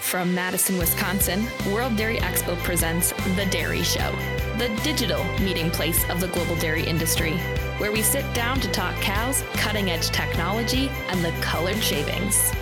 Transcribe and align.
From 0.00 0.34
Madison, 0.34 0.78
Wisconsin, 0.78 1.46
World 1.70 1.96
Dairy 1.96 2.16
Expo 2.18 2.56
presents 2.62 3.12
The 3.36 3.44
Dairy 3.50 3.82
Show, 3.82 4.10
the 4.56 4.68
digital 4.82 5.22
meeting 5.40 5.70
place 5.70 6.08
of 6.08 6.20
the 6.20 6.28
global 6.28 6.56
dairy 6.56 6.82
industry, 6.86 7.36
where 7.76 7.92
we 7.92 8.00
sit 8.00 8.24
down 8.32 8.58
to 8.60 8.70
talk 8.70 8.94
cows, 9.02 9.42
cutting 9.54 9.90
edge 9.90 10.08
technology, 10.08 10.88
and 11.08 11.22
the 11.22 11.32
colored 11.42 11.76
shavings. 11.82 12.52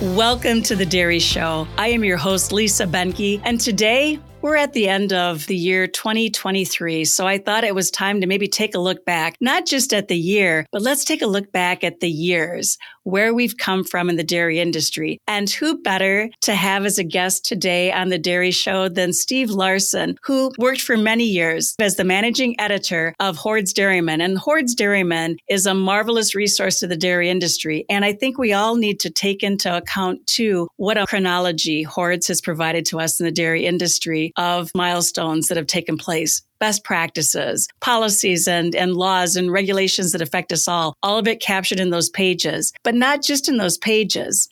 Welcome 0.00 0.62
to 0.62 0.76
The 0.76 0.86
Dairy 0.86 1.18
Show. 1.18 1.66
I 1.76 1.88
am 1.88 2.02
your 2.02 2.16
host, 2.16 2.52
Lisa 2.52 2.86
Behnke, 2.86 3.42
and 3.44 3.60
today 3.60 4.18
we're 4.40 4.56
at 4.56 4.72
the 4.72 4.88
end 4.88 5.12
of 5.12 5.44
the 5.48 5.56
year 5.56 5.88
2023, 5.88 7.04
so 7.04 7.26
I 7.26 7.38
thought 7.38 7.64
it 7.64 7.74
was 7.74 7.90
time 7.90 8.20
to 8.20 8.28
maybe 8.28 8.46
take 8.46 8.76
a 8.76 8.78
look 8.78 9.04
back, 9.04 9.34
not 9.40 9.66
just 9.66 9.92
at 9.92 10.06
the 10.06 10.16
year, 10.16 10.64
but 10.70 10.80
let's 10.80 11.04
take 11.04 11.22
a 11.22 11.26
look 11.26 11.50
back 11.50 11.82
at 11.82 11.98
the 11.98 12.08
years, 12.08 12.78
where 13.08 13.32
we've 13.32 13.56
come 13.56 13.84
from 13.84 14.10
in 14.10 14.16
the 14.16 14.22
dairy 14.24 14.60
industry. 14.60 15.18
And 15.26 15.48
who 15.48 15.80
better 15.80 16.28
to 16.42 16.54
have 16.54 16.84
as 16.84 16.98
a 16.98 17.04
guest 17.04 17.44
today 17.44 17.90
on 17.90 18.10
the 18.10 18.18
Dairy 18.18 18.50
Show 18.50 18.88
than 18.88 19.14
Steve 19.14 19.50
Larson, 19.50 20.16
who 20.22 20.52
worked 20.58 20.82
for 20.82 20.96
many 20.96 21.24
years 21.24 21.74
as 21.80 21.96
the 21.96 22.04
managing 22.04 22.60
editor 22.60 23.14
of 23.18 23.36
Hoard's 23.36 23.72
Dairyman. 23.72 24.20
And 24.20 24.36
Hoard's 24.36 24.74
Dairyman 24.74 25.38
is 25.48 25.64
a 25.64 25.72
marvelous 25.72 26.34
resource 26.34 26.80
to 26.80 26.86
the 26.86 26.96
dairy 26.96 27.30
industry. 27.30 27.86
And 27.88 28.04
I 28.04 28.12
think 28.12 28.36
we 28.36 28.52
all 28.52 28.76
need 28.76 29.00
to 29.00 29.10
take 29.10 29.42
into 29.42 29.74
account, 29.74 30.26
too, 30.26 30.68
what 30.76 30.98
a 30.98 31.06
chronology 31.06 31.82
Hoard's 31.82 32.28
has 32.28 32.42
provided 32.42 32.84
to 32.86 33.00
us 33.00 33.18
in 33.18 33.24
the 33.24 33.32
dairy 33.32 33.64
industry 33.64 34.32
of 34.36 34.70
milestones 34.74 35.48
that 35.48 35.56
have 35.56 35.66
taken 35.66 35.96
place 35.96 36.42
best 36.58 36.84
practices, 36.84 37.68
policies 37.80 38.48
and, 38.48 38.74
and 38.74 38.94
laws 38.94 39.36
and 39.36 39.52
regulations 39.52 40.12
that 40.12 40.22
affect 40.22 40.52
us 40.52 40.68
all, 40.68 40.94
all 41.02 41.18
of 41.18 41.28
it 41.28 41.40
captured 41.40 41.80
in 41.80 41.90
those 41.90 42.10
pages, 42.10 42.72
but 42.82 42.94
not 42.94 43.22
just 43.22 43.48
in 43.48 43.56
those 43.56 43.78
pages. 43.78 44.48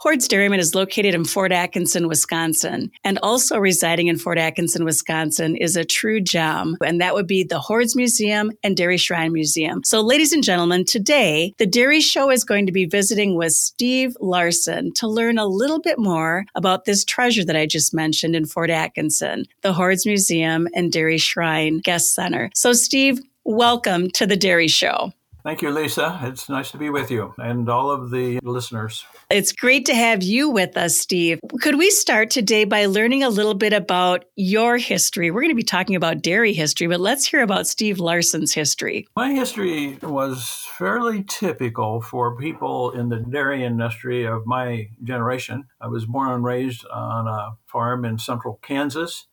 Hoard's 0.00 0.28
Dairyman 0.28 0.60
is 0.60 0.76
located 0.76 1.12
in 1.12 1.24
Fort 1.24 1.50
Atkinson, 1.50 2.06
Wisconsin, 2.06 2.92
and 3.02 3.18
also 3.20 3.58
residing 3.58 4.06
in 4.06 4.16
Fort 4.16 4.38
Atkinson, 4.38 4.84
Wisconsin 4.84 5.56
is 5.56 5.74
a 5.74 5.84
true 5.84 6.20
gem, 6.20 6.76
and 6.86 7.00
that 7.00 7.14
would 7.14 7.26
be 7.26 7.42
the 7.42 7.58
Hoard's 7.58 7.96
Museum 7.96 8.52
and 8.62 8.76
Dairy 8.76 8.96
Shrine 8.96 9.32
Museum. 9.32 9.82
So, 9.84 10.00
ladies 10.00 10.32
and 10.32 10.44
gentlemen, 10.44 10.84
today 10.84 11.52
the 11.58 11.66
Dairy 11.66 12.00
Show 12.00 12.30
is 12.30 12.44
going 12.44 12.64
to 12.66 12.72
be 12.72 12.84
visiting 12.84 13.34
with 13.34 13.54
Steve 13.54 14.16
Larson 14.20 14.92
to 14.94 15.08
learn 15.08 15.36
a 15.36 15.46
little 15.46 15.80
bit 15.80 15.98
more 15.98 16.44
about 16.54 16.84
this 16.84 17.04
treasure 17.04 17.44
that 17.44 17.56
I 17.56 17.66
just 17.66 17.92
mentioned 17.92 18.36
in 18.36 18.46
Fort 18.46 18.70
Atkinson, 18.70 19.46
the 19.62 19.72
Hoard's 19.72 20.06
Museum 20.06 20.68
and 20.76 20.92
Dairy 20.92 21.18
Shrine 21.18 21.78
Guest 21.78 22.14
Center. 22.14 22.50
So, 22.54 22.72
Steve, 22.72 23.18
welcome 23.42 24.12
to 24.12 24.28
the 24.28 24.36
Dairy 24.36 24.68
Show. 24.68 25.12
Thank 25.42 25.60
you, 25.60 25.70
Lisa. 25.70 26.20
It's 26.22 26.48
nice 26.48 26.70
to 26.70 26.78
be 26.78 26.88
with 26.88 27.10
you 27.10 27.34
and 27.38 27.68
all 27.68 27.90
of 27.90 28.10
the 28.10 28.38
listeners. 28.44 29.04
It's 29.30 29.52
great 29.52 29.84
to 29.86 29.94
have 29.94 30.22
you 30.22 30.48
with 30.48 30.78
us, 30.78 30.96
Steve. 30.96 31.38
Could 31.60 31.76
we 31.76 31.90
start 31.90 32.30
today 32.30 32.64
by 32.64 32.86
learning 32.86 33.22
a 33.22 33.28
little 33.28 33.52
bit 33.52 33.74
about 33.74 34.24
your 34.36 34.78
history? 34.78 35.30
We're 35.30 35.42
going 35.42 35.50
to 35.50 35.54
be 35.54 35.62
talking 35.62 35.96
about 35.96 36.22
dairy 36.22 36.54
history, 36.54 36.86
but 36.86 36.98
let's 36.98 37.26
hear 37.26 37.42
about 37.42 37.66
Steve 37.66 38.00
Larson's 38.00 38.54
history. 38.54 39.06
My 39.14 39.34
history 39.34 39.98
was 40.02 40.66
fairly 40.78 41.24
typical 41.24 42.00
for 42.00 42.38
people 42.38 42.92
in 42.92 43.10
the 43.10 43.18
dairy 43.18 43.66
industry 43.66 44.24
of 44.24 44.46
my 44.46 44.88
generation. 45.04 45.64
I 45.78 45.88
was 45.88 46.06
born 46.06 46.32
and 46.32 46.42
raised 46.42 46.86
on 46.86 47.28
a 47.28 47.58
farm 47.66 48.06
in 48.06 48.16
central 48.18 48.58
Kansas 48.62 49.26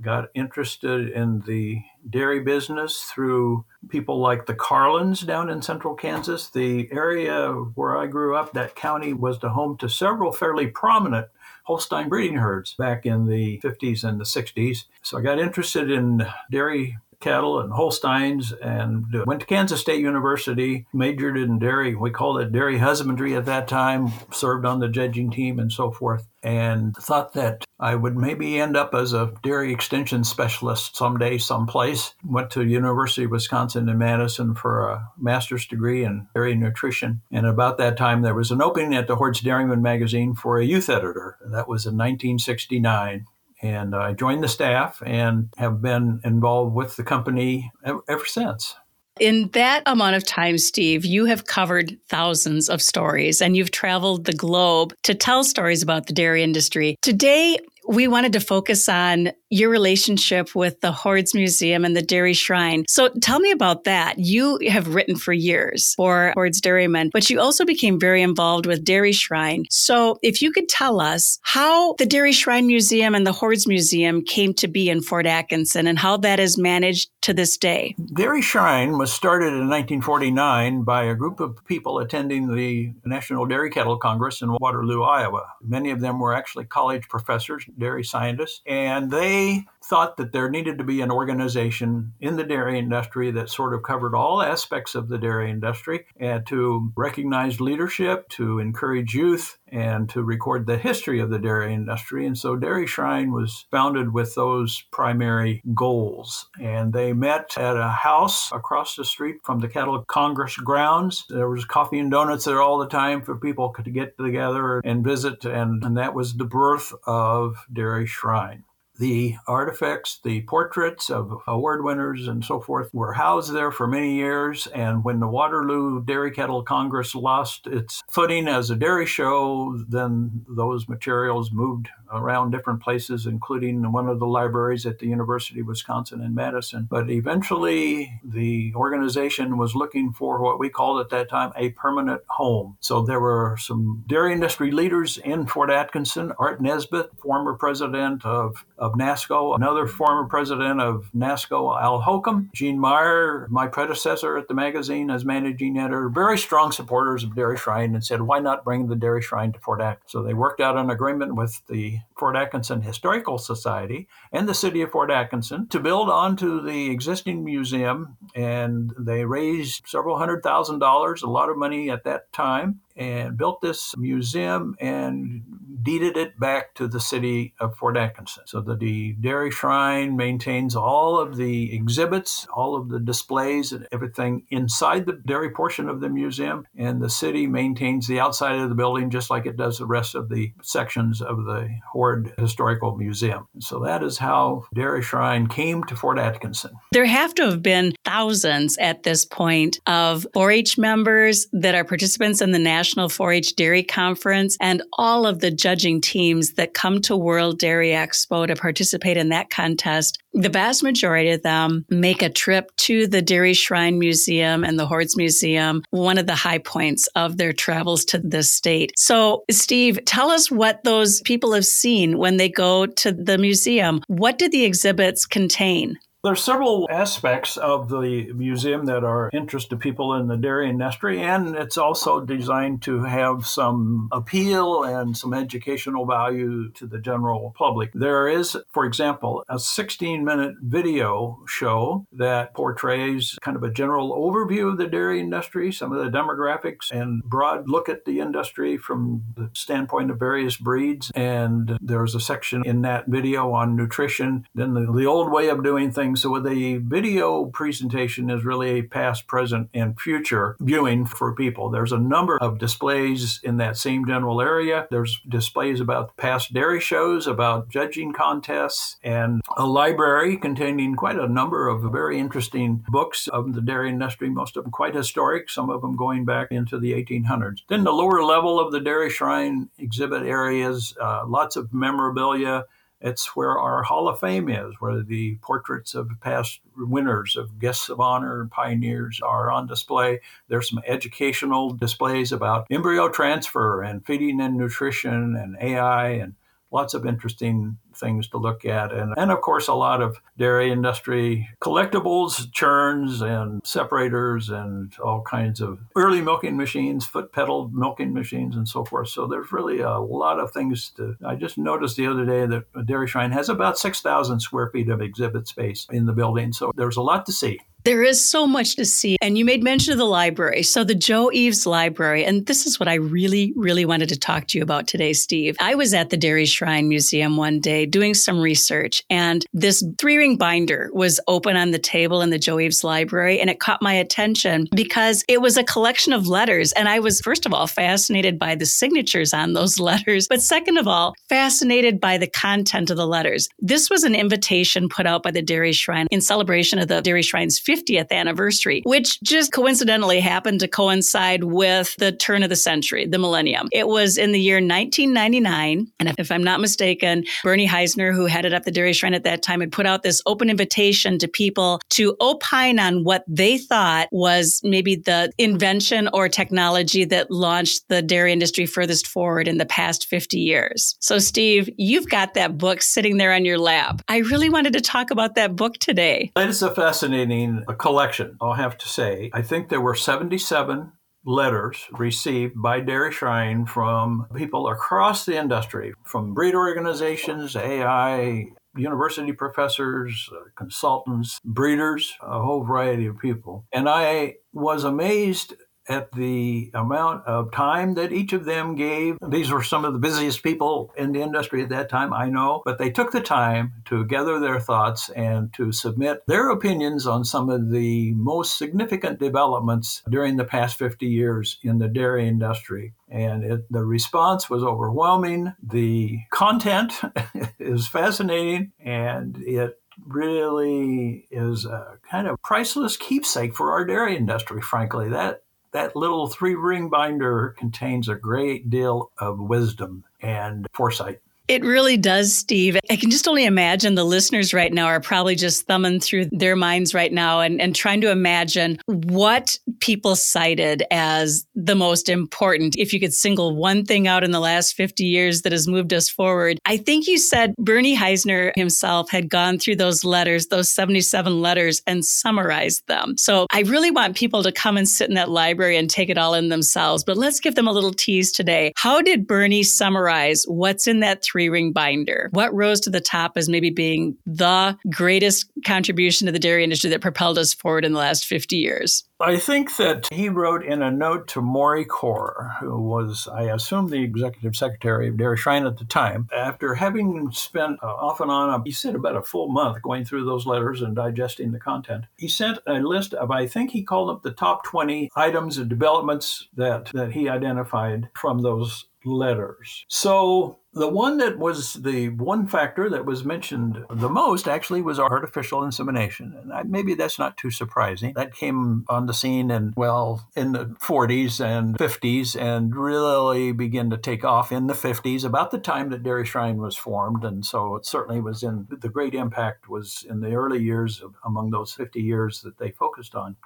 got 0.00 0.28
interested 0.34 1.10
in 1.10 1.40
the 1.46 1.82
dairy 2.08 2.40
business 2.40 3.02
through 3.02 3.64
people 3.88 4.18
like 4.18 4.46
the 4.46 4.54
Carlins 4.54 5.20
down 5.20 5.48
in 5.50 5.62
central 5.62 5.94
Kansas. 5.94 6.48
The 6.48 6.88
area 6.90 7.48
where 7.74 7.96
I 7.96 8.06
grew 8.06 8.36
up, 8.36 8.52
that 8.52 8.74
county 8.74 9.12
was 9.12 9.38
the 9.38 9.50
home 9.50 9.76
to 9.78 9.88
several 9.88 10.32
fairly 10.32 10.66
prominent 10.66 11.28
Holstein 11.64 12.08
breeding 12.08 12.36
herds 12.36 12.74
back 12.74 13.06
in 13.06 13.26
the 13.26 13.58
50s 13.60 14.04
and 14.04 14.20
the 14.20 14.24
60s. 14.24 14.84
So 15.02 15.18
I 15.18 15.22
got 15.22 15.38
interested 15.38 15.90
in 15.90 16.26
dairy 16.50 16.98
cattle 17.24 17.58
and 17.58 17.72
Holsteins 17.72 18.52
and 18.52 19.06
went 19.26 19.40
to 19.40 19.46
Kansas 19.46 19.80
State 19.80 20.00
University, 20.00 20.86
majored 20.92 21.38
in 21.38 21.58
dairy. 21.58 21.94
We 21.94 22.10
called 22.10 22.40
it 22.40 22.52
dairy 22.52 22.78
husbandry 22.78 23.34
at 23.34 23.46
that 23.46 23.66
time, 23.66 24.12
served 24.30 24.66
on 24.66 24.80
the 24.80 24.88
judging 24.88 25.30
team 25.30 25.58
and 25.58 25.72
so 25.72 25.90
forth, 25.90 26.28
and 26.42 26.94
thought 26.94 27.32
that 27.32 27.64
I 27.80 27.94
would 27.94 28.16
maybe 28.16 28.60
end 28.60 28.76
up 28.76 28.94
as 28.94 29.14
a 29.14 29.32
dairy 29.42 29.72
extension 29.72 30.22
specialist 30.22 30.96
someday, 30.96 31.38
someplace. 31.38 32.14
Went 32.24 32.50
to 32.50 32.62
University 32.62 33.24
of 33.24 33.30
Wisconsin 33.30 33.88
in 33.88 33.98
Madison 33.98 34.54
for 34.54 34.88
a 34.88 35.08
master's 35.18 35.66
degree 35.66 36.04
in 36.04 36.28
dairy 36.34 36.54
nutrition. 36.54 37.22
And 37.32 37.46
about 37.46 37.78
that 37.78 37.96
time, 37.96 38.22
there 38.22 38.34
was 38.34 38.50
an 38.50 38.62
opening 38.62 38.94
at 38.94 39.06
the 39.06 39.16
Hoard's 39.16 39.40
Dairyman 39.40 39.82
magazine 39.82 40.34
for 40.34 40.58
a 40.58 40.64
youth 40.64 40.90
editor. 40.90 41.36
That 41.40 41.68
was 41.68 41.86
in 41.86 41.96
1969 41.96 43.26
and 43.64 43.94
I 43.94 44.12
joined 44.12 44.44
the 44.44 44.48
staff 44.48 45.02
and 45.04 45.48
have 45.56 45.80
been 45.80 46.20
involved 46.22 46.74
with 46.74 46.96
the 46.96 47.02
company 47.02 47.72
ever 47.84 48.26
since. 48.26 48.76
In 49.18 49.48
that 49.52 49.82
amount 49.86 50.16
of 50.16 50.24
time, 50.24 50.58
Steve, 50.58 51.06
you 51.06 51.24
have 51.26 51.46
covered 51.46 51.96
thousands 52.08 52.68
of 52.68 52.82
stories 52.82 53.40
and 53.40 53.56
you've 53.56 53.70
traveled 53.70 54.24
the 54.24 54.32
globe 54.32 54.92
to 55.04 55.14
tell 55.14 55.44
stories 55.44 55.82
about 55.82 56.06
the 56.06 56.12
dairy 56.12 56.42
industry. 56.42 56.96
Today, 57.00 57.58
we 57.88 58.08
wanted 58.08 58.32
to 58.32 58.40
focus 58.40 58.88
on 58.88 59.30
your 59.54 59.70
relationship 59.70 60.52
with 60.56 60.80
the 60.80 60.90
Hoard's 60.90 61.32
Museum 61.32 61.84
and 61.84 61.96
the 61.96 62.02
Dairy 62.02 62.32
Shrine. 62.32 62.84
So 62.88 63.08
tell 63.22 63.38
me 63.38 63.52
about 63.52 63.84
that. 63.84 64.18
You 64.18 64.58
have 64.68 64.92
written 64.92 65.14
for 65.14 65.32
years 65.32 65.94
for 65.94 66.32
Hoard's 66.34 66.60
Dairyman, 66.60 67.10
but 67.12 67.30
you 67.30 67.40
also 67.40 67.64
became 67.64 68.00
very 68.00 68.20
involved 68.20 68.66
with 68.66 68.84
Dairy 68.84 69.12
Shrine. 69.12 69.64
So 69.70 70.18
if 70.22 70.42
you 70.42 70.50
could 70.50 70.68
tell 70.68 71.00
us 71.00 71.38
how 71.42 71.94
the 71.98 72.06
Dairy 72.06 72.32
Shrine 72.32 72.66
Museum 72.66 73.14
and 73.14 73.24
the 73.24 73.32
Hoard's 73.32 73.68
Museum 73.68 74.24
came 74.24 74.54
to 74.54 74.66
be 74.66 74.90
in 74.90 75.00
Fort 75.00 75.24
Atkinson 75.24 75.86
and 75.86 76.00
how 76.00 76.16
that 76.16 76.40
is 76.40 76.58
managed 76.58 77.10
to 77.22 77.32
this 77.32 77.56
day. 77.56 77.94
Dairy 78.12 78.42
Shrine 78.42 78.98
was 78.98 79.12
started 79.12 79.52
in 79.52 79.68
1949 79.70 80.82
by 80.82 81.04
a 81.04 81.14
group 81.14 81.38
of 81.38 81.64
people 81.64 82.00
attending 82.00 82.52
the 82.52 82.92
National 83.04 83.46
Dairy 83.46 83.70
Cattle 83.70 83.98
Congress 83.98 84.42
in 84.42 84.50
Waterloo, 84.60 85.04
Iowa. 85.04 85.46
Many 85.62 85.90
of 85.92 86.00
them 86.00 86.18
were 86.18 86.34
actually 86.34 86.64
college 86.64 87.08
professors 87.08 87.64
dairy 87.78 88.02
scientists, 88.02 88.60
and 88.66 89.10
they 89.10 89.43
thought 89.84 90.16
that 90.16 90.32
there 90.32 90.48
needed 90.48 90.78
to 90.78 90.84
be 90.84 91.00
an 91.00 91.10
organization 91.10 92.12
in 92.20 92.36
the 92.36 92.44
dairy 92.44 92.78
industry 92.78 93.30
that 93.30 93.50
sort 93.50 93.74
of 93.74 93.82
covered 93.82 94.14
all 94.14 94.42
aspects 94.42 94.94
of 94.94 95.08
the 95.08 95.18
dairy 95.18 95.50
industry 95.50 96.06
and 96.18 96.46
to 96.46 96.90
recognize 96.96 97.60
leadership, 97.60 98.28
to 98.30 98.58
encourage 98.58 99.14
youth, 99.14 99.58
and 99.68 100.08
to 100.08 100.22
record 100.22 100.66
the 100.66 100.78
history 100.78 101.20
of 101.20 101.30
the 101.30 101.38
dairy 101.38 101.74
industry. 101.74 102.26
And 102.26 102.38
so 102.38 102.56
Dairy 102.56 102.86
Shrine 102.86 103.32
was 103.32 103.66
founded 103.70 104.12
with 104.12 104.34
those 104.34 104.84
primary 104.90 105.62
goals. 105.74 106.46
And 106.60 106.92
they 106.92 107.12
met 107.12 107.58
at 107.58 107.76
a 107.76 107.88
house 107.88 108.52
across 108.52 108.96
the 108.96 109.04
street 109.04 109.36
from 109.42 109.60
the 109.60 109.68
Cattle 109.68 110.02
Congress 110.06 110.56
grounds. 110.56 111.24
There 111.28 111.48
was 111.48 111.64
coffee 111.64 111.98
and 111.98 112.10
donuts 112.10 112.44
there 112.44 112.62
all 112.62 112.78
the 112.78 112.88
time 112.88 113.22
for 113.22 113.36
people 113.36 113.74
to 113.82 113.90
get 113.90 114.16
together 114.16 114.80
and 114.84 115.04
visit. 115.04 115.44
And, 115.44 115.82
and 115.84 115.96
that 115.96 116.14
was 116.14 116.34
the 116.34 116.44
birth 116.44 116.92
of 117.06 117.66
Dairy 117.72 118.06
Shrine. 118.06 118.64
The 119.04 119.36
artifacts, 119.46 120.18
the 120.24 120.40
portraits 120.44 121.10
of 121.10 121.42
award 121.46 121.84
winners 121.84 122.26
and 122.26 122.42
so 122.42 122.58
forth 122.58 122.88
were 122.94 123.12
housed 123.12 123.52
there 123.52 123.70
for 123.70 123.86
many 123.86 124.14
years. 124.14 124.66
And 124.68 125.04
when 125.04 125.20
the 125.20 125.28
Waterloo 125.28 126.02
Dairy 126.02 126.30
Cattle 126.30 126.62
Congress 126.62 127.14
lost 127.14 127.66
its 127.66 128.02
footing 128.08 128.48
as 128.48 128.70
a 128.70 128.76
dairy 128.76 129.04
show, 129.04 129.76
then 129.90 130.46
those 130.48 130.88
materials 130.88 131.52
moved 131.52 131.90
around 132.14 132.50
different 132.50 132.80
places, 132.80 133.26
including 133.26 133.92
one 133.92 134.08
of 134.08 134.18
the 134.18 134.26
libraries 134.26 134.86
at 134.86 134.98
the 134.98 135.06
University 135.06 135.60
of 135.60 135.66
Wisconsin 135.66 136.20
in 136.22 136.34
Madison. 136.34 136.86
But 136.90 137.10
eventually, 137.10 138.20
the 138.24 138.72
organization 138.74 139.58
was 139.58 139.74
looking 139.74 140.12
for 140.12 140.40
what 140.40 140.58
we 140.58 140.68
called 140.68 141.00
at 141.00 141.10
that 141.10 141.28
time 141.28 141.52
a 141.56 141.70
permanent 141.70 142.22
home. 142.28 142.76
So 142.80 143.02
there 143.02 143.20
were 143.20 143.56
some 143.58 144.04
dairy 144.06 144.32
industry 144.32 144.70
leaders 144.70 145.18
in 145.18 145.46
Fort 145.46 145.70
Atkinson, 145.70 146.32
Art 146.38 146.60
Nesbitt, 146.62 147.10
former 147.18 147.54
president 147.54 148.24
of 148.24 148.64
of 148.78 148.92
NASCO, 148.94 149.56
another 149.56 149.86
former 149.86 150.28
president 150.28 150.80
of 150.80 151.10
NASCO, 151.14 151.80
Al 151.80 152.00
Holcomb, 152.00 152.50
Gene 152.54 152.78
Meyer, 152.78 153.46
my 153.50 153.66
predecessor 153.66 154.36
at 154.36 154.48
the 154.48 154.54
magazine 154.54 155.10
as 155.10 155.24
managing 155.24 155.78
editor, 155.78 156.08
very 156.08 156.36
strong 156.38 156.72
supporters 156.72 157.24
of 157.24 157.34
Dairy 157.34 157.56
Shrine 157.56 157.94
and 157.94 158.04
said, 158.04 158.22
why 158.22 158.40
not 158.40 158.64
bring 158.64 158.88
the 158.88 158.96
Dairy 158.96 159.22
Shrine 159.22 159.52
to 159.52 159.58
Fort 159.60 159.80
Atkinson? 159.80 160.08
So 160.08 160.22
they 160.22 160.34
worked 160.34 160.60
out 160.60 160.76
an 160.76 160.90
agreement 160.90 161.34
with 161.34 161.62
the 161.68 161.98
Fort 162.18 162.36
Atkinson 162.36 162.82
Historical 162.82 163.38
Society 163.38 164.08
and 164.32 164.48
the 164.48 164.54
city 164.54 164.82
of 164.82 164.90
Fort 164.90 165.10
Atkinson 165.10 165.68
to 165.68 165.80
build 165.80 166.08
onto 166.08 166.62
the 166.62 166.90
existing 166.90 167.44
museum. 167.44 168.16
And 168.34 168.92
they 168.98 169.24
raised 169.24 169.88
several 169.88 170.18
hundred 170.18 170.42
thousand 170.42 170.78
dollars, 170.78 171.22
a 171.22 171.28
lot 171.28 171.48
of 171.48 171.56
money 171.56 171.90
at 171.90 172.04
that 172.04 172.32
time, 172.32 172.80
and 172.96 173.36
built 173.36 173.60
this 173.60 173.96
museum 173.96 174.76
and 174.80 175.42
deeded 175.84 176.16
it 176.16 176.40
back 176.40 176.74
to 176.74 176.88
the 176.88 177.00
city 177.00 177.54
of 177.60 177.76
Fort 177.76 177.96
Atkinson. 177.96 178.44
So 178.46 178.60
the 178.60 179.14
Dairy 179.20 179.50
Shrine 179.50 180.16
maintains 180.16 180.74
all 180.74 181.18
of 181.18 181.36
the 181.36 181.74
exhibits, 181.74 182.46
all 182.52 182.74
of 182.74 182.88
the 182.88 182.98
displays, 182.98 183.72
and 183.72 183.86
everything 183.92 184.46
inside 184.48 185.06
the 185.06 185.20
dairy 185.26 185.50
portion 185.50 185.88
of 185.88 186.00
the 186.00 186.08
museum. 186.08 186.66
And 186.76 187.02
the 187.02 187.10
city 187.10 187.46
maintains 187.46 188.06
the 188.06 188.20
outside 188.20 188.58
of 188.58 188.68
the 188.68 188.74
building 188.74 189.10
just 189.10 189.30
like 189.30 189.46
it 189.46 189.56
does 189.56 189.78
the 189.78 189.86
rest 189.86 190.14
of 190.14 190.28
the 190.28 190.52
sections 190.62 191.20
of 191.20 191.44
the 191.44 191.68
Hoard 191.92 192.32
Historical 192.38 192.96
Museum. 192.96 193.46
So 193.60 193.80
that 193.80 194.02
is 194.02 194.18
how 194.18 194.64
Dairy 194.74 195.02
Shrine 195.02 195.46
came 195.46 195.84
to 195.84 195.96
Fort 195.96 196.18
Atkinson. 196.18 196.72
There 196.92 197.06
have 197.06 197.34
to 197.34 197.44
have 197.44 197.62
been 197.62 197.94
thousands 198.04 198.78
at 198.78 199.02
this 199.02 199.24
point 199.24 199.80
of 199.86 200.26
4 200.34 200.50
H 200.50 200.78
members 200.78 201.46
that 201.52 201.74
are 201.74 201.84
participants 201.84 202.40
in 202.40 202.52
the 202.52 202.58
National 202.58 203.08
4 203.08 203.32
H 203.32 203.56
Dairy 203.56 203.82
Conference 203.82 204.56
and 204.60 204.82
all 204.94 205.26
of 205.26 205.40
the 205.40 205.50
judging 205.74 206.00
teams 206.00 206.52
that 206.52 206.72
come 206.72 207.00
to 207.00 207.16
World 207.16 207.58
Dairy 207.58 207.88
Expo 207.88 208.46
to 208.46 208.54
participate 208.54 209.16
in 209.16 209.30
that 209.30 209.50
contest. 209.50 210.22
The 210.32 210.48
vast 210.48 210.84
majority 210.84 211.30
of 211.30 211.42
them 211.42 211.84
make 211.88 212.22
a 212.22 212.30
trip 212.30 212.70
to 212.76 213.08
the 213.08 213.20
Dairy 213.20 213.54
Shrine 213.54 213.98
Museum 213.98 214.62
and 214.62 214.78
the 214.78 214.86
Hoards 214.86 215.16
Museum, 215.16 215.82
one 215.90 216.16
of 216.16 216.28
the 216.28 216.36
high 216.36 216.58
points 216.58 217.08
of 217.16 217.38
their 217.38 217.52
travels 217.52 218.04
to 218.06 218.20
the 218.20 218.44
state. 218.44 218.92
So, 218.96 219.42
Steve, 219.50 219.98
tell 220.04 220.30
us 220.30 220.48
what 220.48 220.84
those 220.84 221.20
people 221.22 221.52
have 221.54 221.66
seen 221.66 222.18
when 222.18 222.36
they 222.36 222.48
go 222.48 222.86
to 222.86 223.10
the 223.10 223.36
museum. 223.36 224.00
What 224.06 224.38
do 224.38 224.48
the 224.48 224.64
exhibits 224.64 225.26
contain? 225.26 225.98
There's 226.24 226.42
several 226.42 226.88
aspects 226.90 227.58
of 227.58 227.90
the 227.90 228.32
museum 228.32 228.86
that 228.86 229.04
are 229.04 229.28
interest 229.34 229.68
to 229.68 229.76
people 229.76 230.14
in 230.14 230.26
the 230.26 230.38
dairy 230.38 230.70
industry, 230.70 231.20
and 231.20 231.54
it's 231.54 231.76
also 231.76 232.22
designed 232.22 232.80
to 232.84 233.02
have 233.02 233.46
some 233.46 234.08
appeal 234.10 234.84
and 234.84 235.14
some 235.14 235.34
educational 235.34 236.06
value 236.06 236.70
to 236.70 236.86
the 236.86 236.98
general 236.98 237.52
public. 237.54 237.90
There 237.92 238.26
is, 238.26 238.56
for 238.72 238.86
example, 238.86 239.44
a 239.50 239.58
16 239.58 240.24
minute 240.24 240.54
video 240.62 241.40
show 241.46 242.06
that 242.12 242.54
portrays 242.54 243.38
kind 243.42 243.58
of 243.58 243.62
a 243.62 243.70
general 243.70 244.16
overview 244.16 244.70
of 244.70 244.78
the 244.78 244.86
dairy 244.86 245.20
industry, 245.20 245.70
some 245.72 245.92
of 245.92 246.02
the 246.02 246.18
demographics, 246.18 246.90
and 246.90 247.22
broad 247.24 247.68
look 247.68 247.90
at 247.90 248.06
the 248.06 248.20
industry 248.20 248.78
from 248.78 249.24
the 249.36 249.50
standpoint 249.52 250.10
of 250.10 250.18
various 250.18 250.56
breeds. 250.56 251.12
And 251.14 251.76
there's 251.82 252.14
a 252.14 252.20
section 252.20 252.62
in 252.64 252.80
that 252.80 253.08
video 253.08 253.52
on 253.52 253.76
nutrition. 253.76 254.46
Then 254.54 254.72
the, 254.72 254.90
the 254.90 255.04
old 255.04 255.30
way 255.30 255.48
of 255.48 255.62
doing 255.62 255.90
things 255.90 256.13
so 256.18 256.38
the 256.40 256.76
video 256.76 257.46
presentation 257.46 258.30
is 258.30 258.44
really 258.44 258.78
a 258.78 258.82
past, 258.82 259.26
present, 259.26 259.70
and 259.74 259.98
future 259.98 260.56
viewing 260.60 261.06
for 261.06 261.34
people. 261.34 261.70
There's 261.70 261.92
a 261.92 261.98
number 261.98 262.38
of 262.38 262.58
displays 262.58 263.40
in 263.42 263.56
that 263.58 263.76
same 263.76 264.06
general 264.06 264.40
area. 264.40 264.86
There's 264.90 265.20
displays 265.28 265.80
about 265.80 266.16
past 266.16 266.52
dairy 266.52 266.80
shows, 266.80 267.26
about 267.26 267.68
judging 267.68 268.12
contests, 268.12 268.96
and 269.02 269.40
a 269.56 269.66
library 269.66 270.36
containing 270.36 270.94
quite 270.94 271.18
a 271.18 271.28
number 271.28 271.68
of 271.68 271.82
very 271.92 272.18
interesting 272.18 272.84
books 272.88 273.28
of 273.28 273.54
the 273.54 273.60
dairy 273.60 273.90
industry, 273.90 274.28
most 274.28 274.56
of 274.56 274.64
them 274.64 274.72
quite 274.72 274.94
historic, 274.94 275.50
some 275.50 275.70
of 275.70 275.80
them 275.80 275.96
going 275.96 276.24
back 276.24 276.48
into 276.50 276.78
the 276.78 276.92
1800s. 276.92 277.60
Then 277.68 277.84
the 277.84 277.92
lower 277.92 278.24
level 278.24 278.58
of 278.58 278.72
the 278.72 278.80
Dairy 278.80 279.10
Shrine 279.10 279.68
exhibit 279.78 280.22
areas, 280.22 280.96
uh, 281.00 281.24
lots 281.26 281.56
of 281.56 281.72
memorabilia 281.72 282.64
it's 283.04 283.36
where 283.36 283.58
our 283.58 283.82
Hall 283.82 284.08
of 284.08 284.18
Fame 284.18 284.48
is, 284.48 284.74
where 284.80 285.02
the 285.02 285.36
portraits 285.42 285.94
of 285.94 286.08
past 286.22 286.60
winners, 286.74 287.36
of 287.36 287.58
guests 287.58 287.90
of 287.90 288.00
honor, 288.00 288.40
and 288.40 288.50
pioneers 288.50 289.20
are 289.22 289.50
on 289.50 289.66
display. 289.66 290.20
There's 290.48 290.70
some 290.70 290.80
educational 290.86 291.74
displays 291.74 292.32
about 292.32 292.66
embryo 292.70 293.10
transfer 293.10 293.82
and 293.82 294.04
feeding 294.06 294.40
and 294.40 294.56
nutrition 294.56 295.36
and 295.36 295.54
AI 295.60 296.08
and 296.12 296.34
lots 296.74 296.92
of 296.92 297.06
interesting 297.06 297.78
things 297.94 298.28
to 298.28 298.36
look 298.36 298.64
at. 298.64 298.92
And, 298.92 299.14
and 299.16 299.30
of 299.30 299.40
course, 299.40 299.68
a 299.68 299.74
lot 299.74 300.02
of 300.02 300.20
dairy 300.36 300.70
industry 300.72 301.48
collectibles, 301.62 302.52
churns, 302.52 303.22
and 303.22 303.64
separators, 303.64 304.50
and 304.50 304.92
all 304.98 305.22
kinds 305.22 305.60
of 305.60 305.78
early 305.96 306.20
milking 306.20 306.56
machines, 306.56 307.06
foot 307.06 307.32
pedal 307.32 307.70
milking 307.72 308.12
machines, 308.12 308.56
and 308.56 308.68
so 308.68 308.84
forth. 308.84 309.08
So 309.08 309.26
there's 309.26 309.52
really 309.52 309.80
a 309.80 309.98
lot 309.98 310.40
of 310.40 310.52
things 310.52 310.90
to. 310.96 311.16
I 311.24 311.36
just 311.36 311.56
noticed 311.56 311.96
the 311.96 312.08
other 312.08 312.26
day 312.26 312.46
that 312.46 312.86
Dairy 312.86 313.06
Shrine 313.06 313.32
has 313.32 313.48
about 313.48 313.78
6,000 313.78 314.40
square 314.40 314.68
feet 314.70 314.88
of 314.88 315.00
exhibit 315.00 315.46
space 315.46 315.86
in 315.90 316.06
the 316.06 316.12
building. 316.12 316.52
So 316.52 316.72
there's 316.76 316.96
a 316.96 317.02
lot 317.02 317.24
to 317.26 317.32
see. 317.32 317.60
There 317.84 318.02
is 318.02 318.26
so 318.26 318.46
much 318.46 318.76
to 318.76 318.86
see. 318.86 319.18
And 319.20 319.36
you 319.36 319.44
made 319.44 319.62
mention 319.62 319.92
of 319.92 319.98
the 319.98 320.06
library. 320.06 320.62
So, 320.62 320.84
the 320.84 320.94
Joe 320.94 321.30
Eves 321.30 321.66
Library, 321.66 322.24
and 322.24 322.46
this 322.46 322.66
is 322.66 322.80
what 322.80 322.88
I 322.88 322.94
really, 322.94 323.52
really 323.56 323.84
wanted 323.84 324.08
to 324.08 324.18
talk 324.18 324.46
to 324.48 324.58
you 324.58 324.62
about 324.62 324.88
today, 324.88 325.12
Steve. 325.12 325.54
I 325.60 325.74
was 325.74 325.92
at 325.92 326.08
the 326.08 326.16
Dairy 326.16 326.46
Shrine 326.46 326.88
Museum 326.88 327.36
one 327.36 327.60
day 327.60 327.84
doing 327.84 328.14
some 328.14 328.40
research, 328.40 329.02
and 329.10 329.44
this 329.52 329.84
three 329.98 330.16
ring 330.16 330.38
binder 330.38 330.88
was 330.94 331.20
open 331.28 331.58
on 331.58 331.72
the 331.72 331.78
table 331.78 332.22
in 332.22 332.30
the 332.30 332.38
Joe 332.38 332.58
Eves 332.58 332.84
Library. 332.84 333.38
And 333.38 333.50
it 333.50 333.60
caught 333.60 333.82
my 333.82 333.92
attention 333.92 334.66
because 334.74 335.22
it 335.28 335.42
was 335.42 335.58
a 335.58 335.64
collection 335.64 336.14
of 336.14 336.26
letters. 336.26 336.72
And 336.72 336.88
I 336.88 337.00
was, 337.00 337.20
first 337.20 337.44
of 337.44 337.52
all, 337.52 337.66
fascinated 337.66 338.38
by 338.38 338.54
the 338.54 338.66
signatures 338.66 339.34
on 339.34 339.52
those 339.52 339.78
letters, 339.90 340.26
but 340.26 340.40
second 340.40 340.78
of 340.78 340.88
all, 340.88 341.12
fascinated 341.28 342.00
by 342.00 342.16
the 342.16 342.28
content 342.28 342.88
of 342.88 342.96
the 342.96 343.06
letters. 343.06 343.46
This 343.58 343.90
was 343.90 344.04
an 344.04 344.14
invitation 344.14 344.88
put 344.88 345.06
out 345.06 345.22
by 345.22 345.32
the 345.32 345.42
Dairy 345.42 345.72
Shrine 345.72 346.06
in 346.10 346.22
celebration 346.22 346.78
of 346.78 346.88
the 346.88 347.02
Dairy 347.02 347.20
Shrine's 347.20 347.58
50th 347.74 348.10
anniversary, 348.10 348.82
which 348.84 349.20
just 349.22 349.52
coincidentally 349.52 350.20
happened 350.20 350.60
to 350.60 350.68
coincide 350.68 351.44
with 351.44 351.94
the 351.98 352.12
turn 352.12 352.42
of 352.42 352.48
the 352.48 352.56
century, 352.56 353.06
the 353.06 353.18
millennium. 353.18 353.68
It 353.72 353.88
was 353.88 354.16
in 354.18 354.32
the 354.32 354.40
year 354.40 354.56
1999. 354.56 355.86
And 355.98 356.14
if 356.18 356.30
I'm 356.30 356.44
not 356.44 356.60
mistaken, 356.60 357.24
Bernie 357.42 357.68
Heisner, 357.68 358.14
who 358.14 358.26
headed 358.26 358.54
up 358.54 358.64
the 358.64 358.70
Dairy 358.70 358.92
Shrine 358.92 359.14
at 359.14 359.24
that 359.24 359.42
time, 359.42 359.60
had 359.60 359.72
put 359.72 359.86
out 359.86 360.02
this 360.02 360.22
open 360.26 360.50
invitation 360.50 361.18
to 361.18 361.28
people 361.28 361.80
to 361.90 362.16
opine 362.20 362.78
on 362.78 363.04
what 363.04 363.24
they 363.28 363.58
thought 363.58 364.08
was 364.12 364.60
maybe 364.62 364.96
the 364.96 365.32
invention 365.38 366.08
or 366.12 366.28
technology 366.28 367.04
that 367.04 367.30
launched 367.30 367.82
the 367.88 368.02
dairy 368.02 368.32
industry 368.32 368.66
furthest 368.66 369.06
forward 369.06 369.48
in 369.48 369.58
the 369.58 369.66
past 369.66 370.06
50 370.06 370.38
years. 370.38 370.96
So, 371.00 371.18
Steve, 371.18 371.68
you've 371.76 372.08
got 372.08 372.34
that 372.34 372.58
book 372.58 372.82
sitting 372.82 373.16
there 373.16 373.32
on 373.32 373.44
your 373.44 373.58
lap. 373.58 374.02
I 374.08 374.18
really 374.18 374.50
wanted 374.50 374.74
to 374.74 374.80
talk 374.80 375.10
about 375.10 375.34
that 375.34 375.56
book 375.56 375.74
today. 375.78 376.30
It 376.36 376.48
is 376.48 376.62
a 376.62 376.74
fascinating 376.74 377.63
a 377.68 377.74
collection, 377.74 378.36
I'll 378.40 378.54
have 378.54 378.76
to 378.78 378.88
say. 378.88 379.30
I 379.32 379.42
think 379.42 379.68
there 379.68 379.80
were 379.80 379.94
77 379.94 380.92
letters 381.26 381.86
received 381.92 382.54
by 382.60 382.80
Dairy 382.80 383.12
Shrine 383.12 383.66
from 383.66 384.26
people 384.34 384.68
across 384.68 385.24
the 385.24 385.36
industry, 385.36 385.94
from 386.04 386.34
breed 386.34 386.54
organizations, 386.54 387.56
AI, 387.56 388.46
university 388.76 389.32
professors, 389.32 390.28
uh, 390.32 390.44
consultants, 390.56 391.38
breeders, 391.44 392.14
a 392.22 392.40
whole 392.40 392.64
variety 392.64 393.06
of 393.06 393.18
people. 393.18 393.64
And 393.72 393.88
I 393.88 394.34
was 394.52 394.84
amazed 394.84 395.54
at 395.88 396.12
the 396.12 396.70
amount 396.74 397.26
of 397.26 397.52
time 397.52 397.94
that 397.94 398.12
each 398.12 398.32
of 398.32 398.44
them 398.44 398.74
gave. 398.74 399.16
These 399.26 399.50
were 399.50 399.62
some 399.62 399.84
of 399.84 399.92
the 399.92 399.98
busiest 399.98 400.42
people 400.42 400.92
in 400.96 401.12
the 401.12 401.20
industry 401.20 401.62
at 401.62 401.68
that 401.70 401.88
time, 401.88 402.12
I 402.12 402.28
know, 402.28 402.62
but 402.64 402.78
they 402.78 402.90
took 402.90 403.12
the 403.12 403.20
time 403.20 403.72
to 403.86 404.04
gather 404.04 404.38
their 404.38 404.60
thoughts 404.60 405.10
and 405.10 405.52
to 405.54 405.72
submit 405.72 406.22
their 406.26 406.50
opinions 406.50 407.06
on 407.06 407.24
some 407.24 407.50
of 407.50 407.70
the 407.70 408.12
most 408.14 408.56
significant 408.58 409.18
developments 409.18 410.02
during 410.08 410.36
the 410.36 410.44
past 410.44 410.78
50 410.78 411.06
years 411.06 411.58
in 411.62 411.78
the 411.78 411.88
dairy 411.88 412.26
industry. 412.28 412.94
And 413.08 413.44
it, 413.44 413.70
the 413.70 413.84
response 413.84 414.48
was 414.50 414.64
overwhelming. 414.64 415.52
The 415.62 416.20
content 416.30 416.94
is 417.58 417.86
fascinating 417.86 418.72
and 418.80 419.36
it 419.38 419.78
really 420.06 421.26
is 421.30 421.64
a 421.64 421.98
kind 422.10 422.26
of 422.26 422.42
priceless 422.42 422.96
keepsake 422.96 423.54
for 423.54 423.72
our 423.72 423.84
dairy 423.84 424.16
industry, 424.16 424.60
frankly. 424.60 425.08
That 425.08 425.43
that 425.74 425.96
little 425.96 426.28
three 426.28 426.54
ring 426.54 426.88
binder 426.88 427.54
contains 427.58 428.08
a 428.08 428.14
great 428.14 428.70
deal 428.70 429.10
of 429.18 429.40
wisdom 429.40 430.04
and 430.22 430.66
foresight. 430.72 431.20
It 431.46 431.62
really 431.62 431.98
does, 431.98 432.34
Steve. 432.34 432.78
I 432.88 432.96
can 432.96 433.10
just 433.10 433.28
only 433.28 433.44
imagine 433.44 433.96
the 433.96 434.04
listeners 434.04 434.54
right 434.54 434.72
now 434.72 434.86
are 434.86 435.00
probably 435.00 435.34
just 435.34 435.66
thumbing 435.66 436.00
through 436.00 436.30
their 436.32 436.56
minds 436.56 436.94
right 436.94 437.12
now 437.12 437.40
and, 437.40 437.60
and 437.60 437.76
trying 437.76 438.00
to 438.00 438.10
imagine 438.10 438.78
what 438.86 439.58
people 439.80 440.16
cited 440.16 440.84
as 440.90 441.46
the 441.54 441.74
most 441.74 442.08
important. 442.08 442.76
If 442.78 442.94
you 442.94 443.00
could 443.00 443.12
single 443.12 443.54
one 443.54 443.84
thing 443.84 444.08
out 444.08 444.24
in 444.24 444.30
the 444.30 444.40
last 444.40 444.74
50 444.74 445.04
years 445.04 445.42
that 445.42 445.52
has 445.52 445.68
moved 445.68 445.92
us 445.92 446.08
forward, 446.08 446.58
I 446.64 446.78
think 446.78 447.06
you 447.06 447.18
said 447.18 447.54
Bernie 447.58 447.96
Heisner 447.96 448.52
himself 448.56 449.10
had 449.10 449.28
gone 449.28 449.58
through 449.58 449.76
those 449.76 450.02
letters, 450.02 450.46
those 450.46 450.70
77 450.70 451.42
letters, 451.42 451.82
and 451.86 452.06
summarized 452.06 452.86
them. 452.86 453.16
So 453.18 453.46
I 453.52 453.60
really 453.60 453.90
want 453.90 454.16
people 454.16 454.42
to 454.44 454.52
come 454.52 454.78
and 454.78 454.88
sit 454.88 455.10
in 455.10 455.14
that 455.16 455.30
library 455.30 455.76
and 455.76 455.90
take 455.90 456.08
it 456.08 456.16
all 456.16 456.32
in 456.32 456.48
themselves. 456.48 457.04
But 457.04 457.18
let's 457.18 457.40
give 457.40 457.54
them 457.54 457.68
a 457.68 457.72
little 457.72 457.92
tease 457.92 458.32
today. 458.32 458.72
How 458.76 459.02
did 459.02 459.26
Bernie 459.26 459.62
summarize 459.62 460.44
what's 460.44 460.86
in 460.86 461.00
that 461.00 461.22
three 461.34 461.48
ring 461.48 461.72
binder. 461.72 462.28
What 462.30 462.54
rose 462.54 462.78
to 462.82 462.90
the 462.90 463.00
top 463.00 463.32
as 463.34 463.48
maybe 463.48 463.70
being 463.70 464.16
the 464.24 464.78
greatest 464.88 465.50
contribution 465.66 466.26
to 466.26 466.32
the 466.32 466.38
dairy 466.38 466.62
industry 466.62 466.90
that 466.90 467.00
propelled 467.00 467.38
us 467.38 467.52
forward 467.52 467.84
in 467.84 467.92
the 467.92 467.98
last 467.98 468.24
50 468.24 468.54
years? 468.54 469.02
I 469.18 469.38
think 469.38 469.76
that 469.76 470.06
he 470.12 470.28
wrote 470.28 470.64
in 470.64 470.80
a 470.80 470.92
note 470.92 471.26
to 471.28 471.42
Maury 471.42 471.84
Corr, 471.84 472.56
who 472.60 472.80
was, 472.80 473.26
I 473.26 473.44
assume, 473.44 473.88
the 473.88 474.02
executive 474.02 474.54
secretary 474.54 475.08
of 475.08 475.16
Dairy 475.16 475.36
Shrine 475.36 475.66
at 475.66 475.78
the 475.78 475.84
time, 475.84 476.28
after 476.36 476.76
having 476.76 477.32
spent 477.32 477.82
uh, 477.82 477.86
off 477.86 478.20
and 478.20 478.30
on, 478.30 478.62
he 478.64 478.70
said 478.70 478.94
about 478.94 479.16
a 479.16 479.22
full 479.22 479.48
month 479.48 479.82
going 479.82 480.04
through 480.04 480.24
those 480.24 480.46
letters 480.46 480.82
and 480.82 480.94
digesting 480.94 481.50
the 481.50 481.58
content. 481.58 482.04
He 482.16 482.28
sent 482.28 482.58
a 482.68 482.74
list 482.74 483.12
of, 483.12 483.32
I 483.32 483.48
think 483.48 483.72
he 483.72 483.82
called 483.82 484.10
up 484.10 484.22
the 484.22 484.30
top 484.30 484.62
20 484.64 485.10
items 485.16 485.58
and 485.58 485.68
developments 485.68 486.46
that, 486.56 486.92
that 486.94 487.12
he 487.12 487.28
identified 487.28 488.10
from 488.14 488.42
those 488.42 488.86
letters. 489.04 489.84
So 489.88 490.58
the 490.74 490.88
one 490.88 491.18
that 491.18 491.38
was 491.38 491.74
the 491.74 492.08
one 492.08 492.46
factor 492.46 492.90
that 492.90 493.04
was 493.04 493.24
mentioned 493.24 493.84
the 493.88 494.08
most 494.08 494.48
actually 494.48 494.82
was 494.82 494.98
artificial 494.98 495.62
insemination. 495.62 496.34
And 496.36 496.70
maybe 496.70 496.94
that's 496.94 497.18
not 497.18 497.36
too 497.36 497.50
surprising. 497.50 498.12
That 498.14 498.34
came 498.34 498.84
on 498.88 499.06
the 499.06 499.14
scene 499.14 499.50
in, 499.50 499.72
well, 499.76 500.28
in 500.34 500.52
the 500.52 500.66
40s 500.66 501.44
and 501.44 501.78
50s 501.78 502.40
and 502.40 502.74
really 502.74 503.52
began 503.52 503.90
to 503.90 503.96
take 503.96 504.24
off 504.24 504.50
in 504.50 504.66
the 504.66 504.74
50s, 504.74 505.24
about 505.24 505.50
the 505.50 505.58
time 505.58 505.90
that 505.90 506.02
Dairy 506.02 506.26
Shrine 506.26 506.58
was 506.58 506.76
formed. 506.76 507.24
And 507.24 507.46
so 507.46 507.76
it 507.76 507.86
certainly 507.86 508.20
was 508.20 508.42
in 508.42 508.66
the 508.68 508.88
great 508.88 509.14
impact 509.14 509.68
was 509.68 510.04
in 510.08 510.20
the 510.20 510.34
early 510.34 510.62
years 510.62 511.00
of, 511.00 511.14
among 511.24 511.50
those 511.50 511.72
50 511.72 512.00
years 512.00 512.42
that 512.42 512.58
they 512.58 512.70
focused 512.70 513.14
on. 513.14 513.36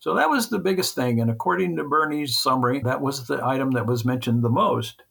So 0.00 0.14
that 0.14 0.28
was 0.28 0.48
the 0.48 0.58
biggest 0.58 0.94
thing. 0.94 1.20
And 1.20 1.30
according 1.30 1.76
to 1.76 1.84
Bernie's 1.84 2.36
summary, 2.36 2.80
that 2.80 3.00
was 3.00 3.26
the 3.26 3.44
item 3.44 3.70
that 3.70 3.86
was 3.86 4.04
mentioned 4.04 4.42
the 4.42 4.50
most. 4.50 5.02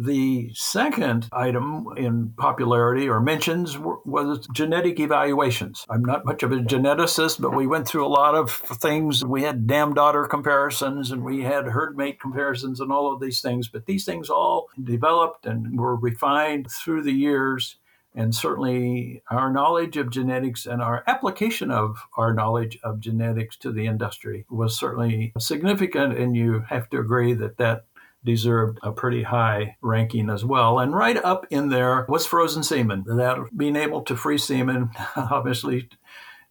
The 0.00 0.52
second 0.54 1.28
item 1.32 1.88
in 1.96 2.32
popularity 2.36 3.08
or 3.08 3.18
mentions 3.18 3.76
was 3.76 4.46
genetic 4.54 5.00
evaluations. 5.00 5.84
I'm 5.90 6.04
not 6.04 6.24
much 6.24 6.44
of 6.44 6.52
a 6.52 6.58
geneticist, 6.58 7.40
but 7.40 7.52
we 7.52 7.66
went 7.66 7.88
through 7.88 8.06
a 8.06 8.08
lot 8.08 8.36
of 8.36 8.52
things. 8.52 9.24
We 9.24 9.42
had 9.42 9.66
dam 9.66 9.94
daughter 9.94 10.24
comparisons 10.26 11.10
and 11.10 11.24
we 11.24 11.42
had 11.42 11.66
herd 11.66 11.96
mate 11.96 12.20
comparisons 12.20 12.78
and 12.78 12.92
all 12.92 13.12
of 13.12 13.20
these 13.20 13.40
things. 13.40 13.66
But 13.66 13.86
these 13.86 14.04
things 14.04 14.30
all 14.30 14.68
developed 14.80 15.46
and 15.46 15.76
were 15.76 15.96
refined 15.96 16.70
through 16.70 17.02
the 17.02 17.10
years. 17.10 17.74
And 18.14 18.32
certainly, 18.32 19.24
our 19.32 19.52
knowledge 19.52 19.96
of 19.96 20.10
genetics 20.10 20.64
and 20.64 20.80
our 20.80 21.02
application 21.08 21.72
of 21.72 22.06
our 22.16 22.32
knowledge 22.32 22.78
of 22.84 23.00
genetics 23.00 23.56
to 23.58 23.72
the 23.72 23.86
industry 23.86 24.46
was 24.48 24.78
certainly 24.78 25.32
significant. 25.40 26.16
And 26.16 26.36
you 26.36 26.60
have 26.68 26.88
to 26.90 27.00
agree 27.00 27.34
that 27.34 27.56
that 27.56 27.86
deserved 28.24 28.78
a 28.82 28.92
pretty 28.92 29.22
high 29.22 29.76
ranking 29.80 30.28
as 30.30 30.44
well. 30.44 30.78
And 30.78 30.94
right 30.94 31.16
up 31.16 31.46
in 31.50 31.68
there 31.68 32.04
was 32.08 32.26
frozen 32.26 32.62
semen. 32.62 33.04
That 33.06 33.48
being 33.56 33.76
able 33.76 34.02
to 34.02 34.16
freeze 34.16 34.44
semen, 34.44 34.90
obviously 35.16 35.88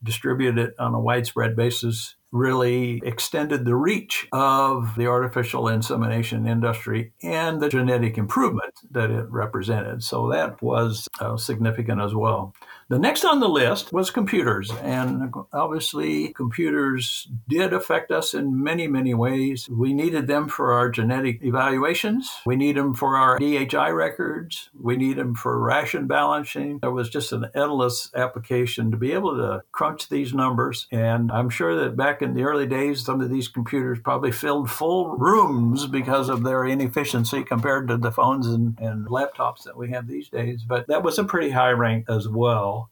distribute 0.02 0.58
it 0.58 0.74
on 0.80 0.94
a 0.94 1.00
widespread 1.00 1.56
basis 1.56 2.16
really 2.32 3.02
extended 3.06 3.66
the 3.66 3.76
reach 3.76 4.28
of 4.32 4.94
the 4.98 5.08
artificial 5.08 5.68
insemination 5.68 6.48
industry 6.48 7.14
and 7.24 7.62
the 7.62 7.70
genetic 7.70 8.18
improvement 8.18 8.74
that 8.92 9.10
it 9.10 9.30
represented. 9.30 10.04
So 10.04 10.30
that 10.30 10.62
was 10.62 11.08
uh, 11.20 11.38
significant 11.38 12.02
as 12.02 12.14
well. 12.14 12.54
The 12.90 13.00
next 13.00 13.26
on 13.26 13.42
the 13.42 13.50
list 13.50 13.92
was 13.92 14.10
computers. 14.10 14.72
And 14.82 15.34
obviously, 15.52 16.32
computers 16.34 17.28
did 17.50 17.74
affect 17.74 18.12
us 18.12 18.34
in 18.34 18.64
many, 18.64 18.88
many 18.88 19.14
ways. 19.14 19.68
We 19.70 19.94
needed 19.94 20.28
them 20.28 20.48
for 20.48 20.72
our 20.72 20.90
genetic 20.90 21.40
evaluations, 21.44 22.32
we 22.46 22.56
need 22.56 22.78
them 22.78 22.94
for 22.94 23.18
our 23.18 23.38
DHI 23.40 23.90
records, 23.90 24.70
we 24.80 24.96
need 24.96 25.18
them 25.18 25.36
for 25.36 25.60
ration 25.60 26.08
balancing. 26.08 26.80
There 26.80 26.92
was 26.92 27.10
just 27.10 27.34
an 27.34 27.48
endless 27.54 28.10
application 28.16 28.90
to 28.92 28.98
be 28.98 29.12
able 29.12 29.36
to 29.36 29.64
crunch 29.74 30.08
these 30.08 30.34
numbers. 30.34 30.88
And 30.90 31.30
I'm 31.30 31.50
sure 31.50 31.76
that 31.76 31.98
back 31.98 32.17
in 32.22 32.34
the 32.34 32.44
early 32.44 32.68
days, 32.68 33.04
some 33.04 33.22
of 33.22 33.30
these 33.30 33.48
computers 33.48 34.00
probably 34.04 34.32
filled 34.32 34.70
full 34.70 35.18
rooms 35.18 35.88
because 35.88 36.30
of 36.30 36.44
their 36.44 36.66
inefficiency 36.66 37.44
compared 37.44 37.88
to 37.88 37.98
the 37.98 38.12
phones 38.12 38.48
and, 38.48 38.78
and 38.80 39.08
laptops 39.08 39.64
that 39.64 39.78
we 39.78 39.92
have 39.92 40.08
these 40.08 40.30
days. 40.30 40.64
But 40.68 40.88
that 40.88 41.04
was 41.04 41.18
a 41.18 41.24
pretty 41.24 41.52
high 41.52 41.72
rank 41.72 42.06
as 42.10 42.28
well. 42.28 42.90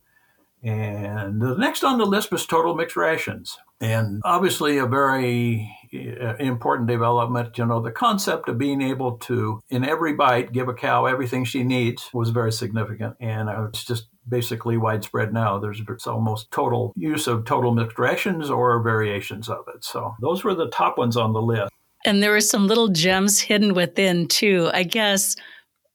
And 0.63 1.41
the 1.41 1.55
next 1.55 1.83
on 1.83 1.99
the 1.99 2.05
list 2.05 2.31
was 2.31 2.45
total 2.45 2.75
mixed 2.75 2.95
rations. 2.95 3.57
And 3.79 4.21
obviously, 4.23 4.77
a 4.77 4.87
very 4.87 5.69
uh, 5.93 6.35
important 6.37 6.87
development. 6.87 7.57
You 7.57 7.65
know, 7.65 7.81
the 7.81 7.91
concept 7.91 8.49
of 8.49 8.57
being 8.57 8.81
able 8.81 9.17
to, 9.17 9.61
in 9.69 9.83
every 9.83 10.13
bite, 10.13 10.53
give 10.53 10.67
a 10.67 10.73
cow 10.73 11.05
everything 11.05 11.45
she 11.45 11.63
needs 11.63 12.09
was 12.13 12.29
very 12.29 12.51
significant. 12.51 13.15
And 13.19 13.49
it's 13.67 13.83
just 13.83 14.07
basically 14.27 14.77
widespread 14.77 15.33
now. 15.33 15.59
There's 15.59 15.81
almost 16.07 16.51
total 16.51 16.93
use 16.95 17.27
of 17.27 17.45
total 17.45 17.73
mixed 17.73 17.99
rations 17.99 18.49
or 18.49 18.81
variations 18.81 19.49
of 19.49 19.65
it. 19.73 19.83
So 19.83 20.15
those 20.21 20.43
were 20.43 20.55
the 20.55 20.69
top 20.69 20.97
ones 20.97 21.17
on 21.17 21.33
the 21.33 21.41
list. 21.41 21.71
And 22.05 22.21
there 22.21 22.31
were 22.31 22.41
some 22.41 22.67
little 22.67 22.89
gems 22.89 23.39
hidden 23.39 23.73
within, 23.73 24.27
too. 24.27 24.69
I 24.73 24.83
guess 24.83 25.35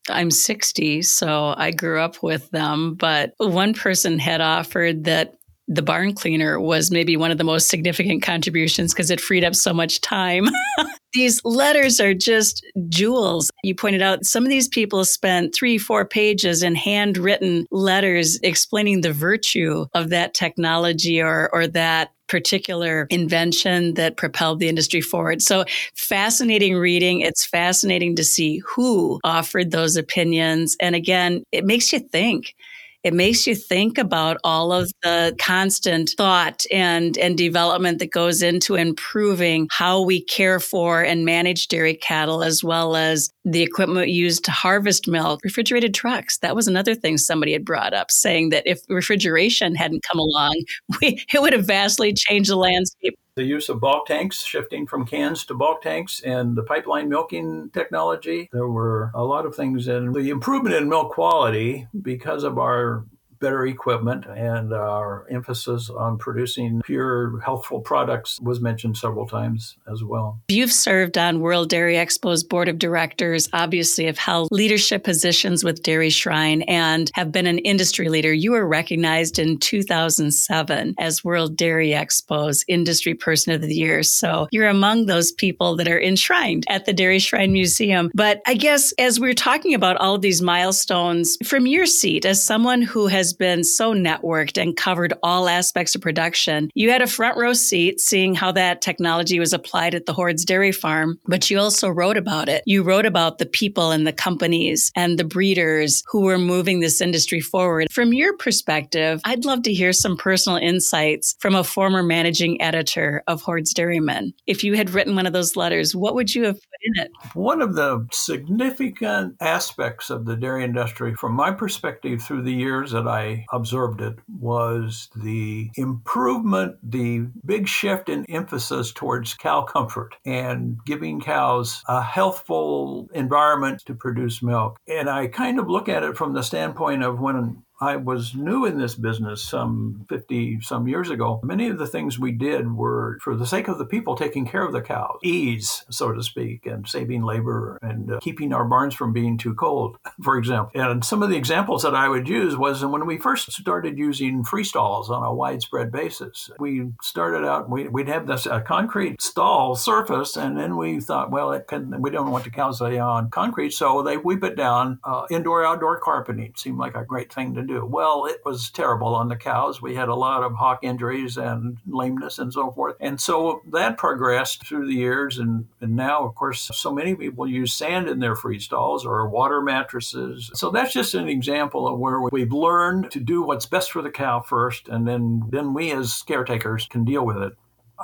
I'm 0.09 0.29
60, 0.29 1.03
so 1.03 1.53
I 1.57 1.71
grew 1.71 2.01
up 2.01 2.21
with 2.21 2.49
them. 2.51 2.95
But 2.95 3.33
one 3.37 3.73
person 3.73 4.19
had 4.19 4.41
offered 4.41 5.05
that 5.05 5.35
the 5.67 5.81
barn 5.81 6.13
cleaner 6.13 6.59
was 6.59 6.91
maybe 6.91 7.15
one 7.15 7.31
of 7.31 7.37
the 7.37 7.45
most 7.45 7.69
significant 7.69 8.23
contributions 8.23 8.93
because 8.93 9.09
it 9.09 9.21
freed 9.21 9.45
up 9.45 9.55
so 9.55 9.73
much 9.73 10.01
time. 10.01 10.49
these 11.13 11.43
letters 11.43 11.99
are 11.99 12.13
just 12.13 12.65
jewels. 12.89 13.51
You 13.63 13.75
pointed 13.75 14.01
out 14.01 14.25
some 14.25 14.43
of 14.43 14.49
these 14.49 14.67
people 14.67 15.05
spent 15.05 15.53
three, 15.53 15.77
four 15.77 16.05
pages 16.05 16.63
in 16.63 16.75
handwritten 16.75 17.65
letters 17.71 18.39
explaining 18.43 19.01
the 19.01 19.13
virtue 19.13 19.85
of 19.93 20.09
that 20.09 20.33
technology 20.33 21.21
or, 21.21 21.49
or 21.53 21.67
that 21.67 22.11
particular 22.27 23.07
invention 23.09 23.95
that 23.95 24.15
propelled 24.15 24.59
the 24.59 24.69
industry 24.69 25.01
forward. 25.01 25.41
So 25.41 25.65
fascinating 25.95 26.77
reading. 26.77 27.19
It's 27.19 27.45
fascinating 27.45 28.15
to 28.15 28.23
see 28.23 28.61
who 28.65 29.19
offered 29.25 29.71
those 29.71 29.97
opinions. 29.97 30.77
And 30.79 30.95
again, 30.95 31.43
it 31.51 31.65
makes 31.65 31.91
you 31.91 31.99
think 31.99 32.55
it 33.03 33.13
makes 33.13 33.47
you 33.47 33.55
think 33.55 33.97
about 33.97 34.37
all 34.43 34.71
of 34.71 34.91
the 35.01 35.35
constant 35.39 36.11
thought 36.17 36.63
and, 36.71 37.17
and 37.17 37.37
development 37.37 37.99
that 37.99 38.11
goes 38.11 38.41
into 38.41 38.75
improving 38.75 39.67
how 39.71 40.01
we 40.01 40.21
care 40.23 40.59
for 40.59 41.01
and 41.01 41.25
manage 41.25 41.67
dairy 41.67 41.95
cattle, 41.95 42.43
as 42.43 42.63
well 42.63 42.95
as 42.95 43.31
the 43.43 43.63
equipment 43.63 44.09
used 44.09 44.45
to 44.45 44.51
harvest 44.51 45.07
milk, 45.07 45.39
refrigerated 45.43 45.93
trucks. 45.93 46.37
That 46.39 46.55
was 46.55 46.67
another 46.67 46.93
thing 46.93 47.17
somebody 47.17 47.53
had 47.53 47.65
brought 47.65 47.93
up, 47.93 48.11
saying 48.11 48.49
that 48.49 48.67
if 48.67 48.79
refrigeration 48.87 49.73
hadn't 49.75 50.03
come 50.03 50.19
along, 50.19 50.63
we, 51.01 51.23
it 51.33 51.41
would 51.41 51.53
have 51.53 51.65
vastly 51.65 52.13
changed 52.13 52.51
the 52.51 52.55
landscape 52.55 53.17
the 53.35 53.43
use 53.43 53.69
of 53.69 53.79
bulk 53.79 54.07
tanks, 54.07 54.41
shifting 54.43 54.85
from 54.85 55.05
cans 55.05 55.45
to 55.45 55.53
bulk 55.53 55.81
tanks, 55.81 56.21
and 56.21 56.55
the 56.55 56.63
pipeline 56.63 57.09
milking 57.09 57.69
technology. 57.71 58.49
There 58.51 58.67
were 58.67 59.11
a 59.13 59.23
lot 59.23 59.45
of 59.45 59.55
things, 59.55 59.87
and 59.87 60.13
the 60.13 60.29
improvement 60.29 60.75
in 60.75 60.89
milk 60.89 61.13
quality 61.13 61.87
because 62.01 62.43
of 62.43 62.57
our 62.57 63.05
better 63.41 63.65
equipment 63.65 64.25
and 64.25 64.71
our 64.73 65.27
emphasis 65.29 65.89
on 65.89 66.17
producing 66.17 66.81
pure, 66.85 67.39
healthful 67.41 67.81
products 67.81 68.39
was 68.41 68.61
mentioned 68.61 68.95
several 68.95 69.27
times 69.27 69.77
as 69.91 70.03
well. 70.03 70.39
You've 70.47 70.71
served 70.71 71.17
on 71.17 71.41
World 71.41 71.69
Dairy 71.69 71.95
Expo's 71.95 72.43
board 72.43 72.69
of 72.69 72.79
directors, 72.79 73.49
obviously, 73.51 74.05
have 74.05 74.17
held 74.17 74.49
leadership 74.51 75.03
positions 75.03 75.63
with 75.63 75.83
Dairy 75.83 76.09
Shrine 76.09 76.61
and 76.63 77.11
have 77.15 77.31
been 77.31 77.47
an 77.47 77.57
industry 77.59 78.07
leader. 78.07 78.31
You 78.31 78.51
were 78.51 78.67
recognized 78.67 79.39
in 79.39 79.57
2007 79.57 80.95
as 80.99 81.23
World 81.23 81.57
Dairy 81.57 81.89
Expo's 81.89 82.63
Industry 82.67 83.15
Person 83.15 83.53
of 83.53 83.61
the 83.61 83.73
Year. 83.73 84.03
So 84.03 84.47
you're 84.51 84.69
among 84.69 85.07
those 85.07 85.31
people 85.31 85.75
that 85.77 85.87
are 85.87 86.01
enshrined 86.01 86.65
at 86.69 86.85
the 86.85 86.93
Dairy 86.93 87.19
Shrine 87.19 87.51
Museum. 87.51 88.11
But 88.13 88.41
I 88.45 88.53
guess 88.53 88.93
as 88.99 89.19
we're 89.19 89.33
talking 89.33 89.73
about 89.73 89.97
all 89.97 90.17
these 90.17 90.41
milestones, 90.41 91.37
from 91.43 91.65
your 91.65 91.87
seat 91.87 92.25
as 92.25 92.43
someone 92.43 92.81
who 92.81 93.07
has 93.07 93.30
been 93.33 93.63
so 93.63 93.93
networked 93.93 94.61
and 94.61 94.75
covered 94.75 95.13
all 95.23 95.47
aspects 95.47 95.95
of 95.95 96.01
production. 96.01 96.69
You 96.73 96.89
had 96.89 97.01
a 97.01 97.07
front 97.07 97.37
row 97.37 97.53
seat 97.53 97.99
seeing 97.99 98.35
how 98.35 98.51
that 98.53 98.81
technology 98.81 99.39
was 99.39 99.53
applied 99.53 99.95
at 99.95 100.05
the 100.05 100.13
Hoard's 100.13 100.45
Dairy 100.45 100.71
Farm, 100.71 101.19
but 101.25 101.49
you 101.49 101.59
also 101.59 101.89
wrote 101.89 102.17
about 102.17 102.49
it. 102.49 102.63
You 102.65 102.83
wrote 102.83 103.05
about 103.05 103.37
the 103.37 103.45
people 103.45 103.91
and 103.91 104.05
the 104.05 104.13
companies 104.13 104.91
and 104.95 105.17
the 105.17 105.23
breeders 105.23 106.03
who 106.07 106.21
were 106.21 106.37
moving 106.37 106.79
this 106.79 107.01
industry 107.01 107.39
forward. 107.39 107.87
From 107.91 108.13
your 108.13 108.35
perspective, 108.37 109.21
I'd 109.25 109.45
love 109.45 109.63
to 109.63 109.73
hear 109.73 109.93
some 109.93 110.17
personal 110.17 110.57
insights 110.57 111.35
from 111.39 111.55
a 111.55 111.63
former 111.63 112.03
managing 112.03 112.61
editor 112.61 113.23
of 113.27 113.41
Hoard's 113.41 113.73
Dairyman. 113.73 114.33
If 114.47 114.63
you 114.63 114.75
had 114.75 114.89
written 114.89 115.15
one 115.15 115.25
of 115.25 115.33
those 115.33 115.55
letters, 115.55 115.95
what 115.95 116.15
would 116.15 116.33
you 116.33 116.45
have 116.45 116.55
put 116.55 116.79
in 116.83 117.03
it? 117.03 117.11
One 117.33 117.61
of 117.61 117.75
the 117.75 118.07
significant 118.11 119.35
aspects 119.41 120.09
of 120.09 120.25
the 120.25 120.35
dairy 120.35 120.63
industry, 120.63 121.15
from 121.15 121.33
my 121.33 121.51
perspective 121.51 122.21
through 122.21 122.43
the 122.43 122.53
years 122.53 122.91
that 122.91 123.07
I 123.07 123.20
I 123.21 123.45
observed 123.51 124.01
it 124.01 124.17
was 124.39 125.09
the 125.15 125.69
improvement, 125.75 126.77
the 126.83 127.27
big 127.45 127.67
shift 127.67 128.09
in 128.09 128.25
emphasis 128.29 128.91
towards 128.91 129.33
cow 129.33 129.61
comfort 129.63 130.15
and 130.25 130.77
giving 130.85 131.21
cows 131.21 131.83
a 131.87 132.01
healthful 132.01 133.09
environment 133.13 133.83
to 133.85 133.93
produce 133.93 134.41
milk. 134.41 134.77
And 134.87 135.09
I 135.09 135.27
kind 135.27 135.59
of 135.59 135.69
look 135.69 135.87
at 135.87 136.03
it 136.03 136.17
from 136.17 136.33
the 136.33 136.43
standpoint 136.43 137.03
of 137.03 137.19
when 137.19 137.63
I 137.81 137.95
was 137.95 138.35
new 138.35 138.65
in 138.65 138.77
this 138.77 138.93
business 138.93 139.41
some 139.41 140.05
50 140.07 140.61
some 140.61 140.87
years 140.87 141.09
ago. 141.09 141.39
Many 141.43 141.67
of 141.67 141.79
the 141.79 141.87
things 141.87 142.19
we 142.19 142.31
did 142.31 142.71
were 142.71 143.17
for 143.21 143.35
the 143.35 143.47
sake 143.47 143.67
of 143.67 143.79
the 143.79 143.85
people 143.85 144.15
taking 144.15 144.45
care 144.45 144.63
of 144.63 144.71
the 144.71 144.81
cows, 144.81 145.17
ease, 145.23 145.83
so 145.89 146.11
to 146.11 146.21
speak, 146.21 146.67
and 146.67 146.87
saving 146.87 147.23
labor 147.23 147.79
and 147.81 148.13
uh, 148.13 148.19
keeping 148.19 148.53
our 148.53 148.65
barns 148.65 148.93
from 148.93 149.13
being 149.13 149.35
too 149.35 149.55
cold, 149.55 149.97
for 150.23 150.37
example. 150.37 150.79
And 150.79 151.03
some 151.03 151.23
of 151.23 151.29
the 151.29 151.35
examples 151.35 151.81
that 151.81 151.95
I 151.95 152.07
would 152.07 152.29
use 152.29 152.55
was 152.55 152.85
when 152.85 153.07
we 153.07 153.17
first 153.17 153.51
started 153.51 153.97
using 153.97 154.43
free 154.43 154.63
stalls 154.63 155.09
on 155.09 155.23
a 155.23 155.33
widespread 155.33 155.91
basis. 155.91 156.51
We 156.59 156.91
started 157.01 157.47
out, 157.47 157.67
we, 157.67 157.87
would 157.87 158.07
have 158.07 158.27
this 158.27 158.45
uh, 158.45 158.59
concrete 158.61 159.19
stall 159.21 159.75
surface, 159.75 160.37
and 160.37 160.55
then 160.55 160.77
we 160.77 160.99
thought, 160.99 161.31
well, 161.31 161.51
it 161.51 161.67
can, 161.67 161.99
we 161.99 162.11
don't 162.11 162.29
want 162.29 162.43
the 162.43 162.51
cows 162.51 162.77
to 162.77 162.83
lay 162.83 162.99
on 162.99 163.31
concrete, 163.31 163.73
so 163.73 164.03
they 164.03 164.17
we 164.17 164.37
put 164.37 164.55
down 164.55 164.99
uh, 165.03 165.25
indoor 165.31 165.65
outdoor 165.65 165.99
carpeting. 165.99 166.53
Seemed 166.55 166.77
like 166.77 166.95
a 166.95 167.03
great 167.03 167.33
thing 167.33 167.55
to 167.55 167.63
do 167.63 167.70
do? 167.73 167.85
Well, 167.85 168.25
it 168.25 168.41
was 168.45 168.69
terrible 168.69 169.15
on 169.15 169.27
the 169.27 169.35
cows. 169.35 169.81
We 169.81 169.95
had 169.95 170.09
a 170.09 170.15
lot 170.15 170.43
of 170.43 170.55
hock 170.55 170.79
injuries 170.83 171.37
and 171.37 171.77
lameness 171.87 172.39
and 172.39 172.51
so 172.51 172.71
forth. 172.71 172.95
And 172.99 173.19
so 173.19 173.61
that 173.71 173.97
progressed 173.97 174.65
through 174.65 174.87
the 174.87 174.93
years. 174.93 175.37
And, 175.37 175.67
and 175.79 175.95
now, 175.95 176.25
of 176.25 176.35
course, 176.35 176.69
so 176.73 176.91
many 176.91 177.15
people 177.15 177.47
use 177.47 177.73
sand 177.73 178.07
in 178.07 178.19
their 178.19 178.35
free 178.35 178.59
stalls 178.59 179.05
or 179.05 179.27
water 179.29 179.61
mattresses. 179.61 180.51
So 180.53 180.69
that's 180.69 180.93
just 180.93 181.13
an 181.13 181.27
example 181.27 181.87
of 181.87 181.99
where 181.99 182.21
we've 182.21 182.53
learned 182.53 183.11
to 183.11 183.19
do 183.19 183.41
what's 183.41 183.65
best 183.65 183.91
for 183.91 184.01
the 184.01 184.11
cow 184.11 184.41
first. 184.41 184.87
And 184.87 185.07
then, 185.07 185.43
then 185.49 185.73
we 185.73 185.91
as 185.91 186.23
caretakers 186.23 186.87
can 186.87 187.05
deal 187.05 187.25
with 187.25 187.37
it. 187.37 187.53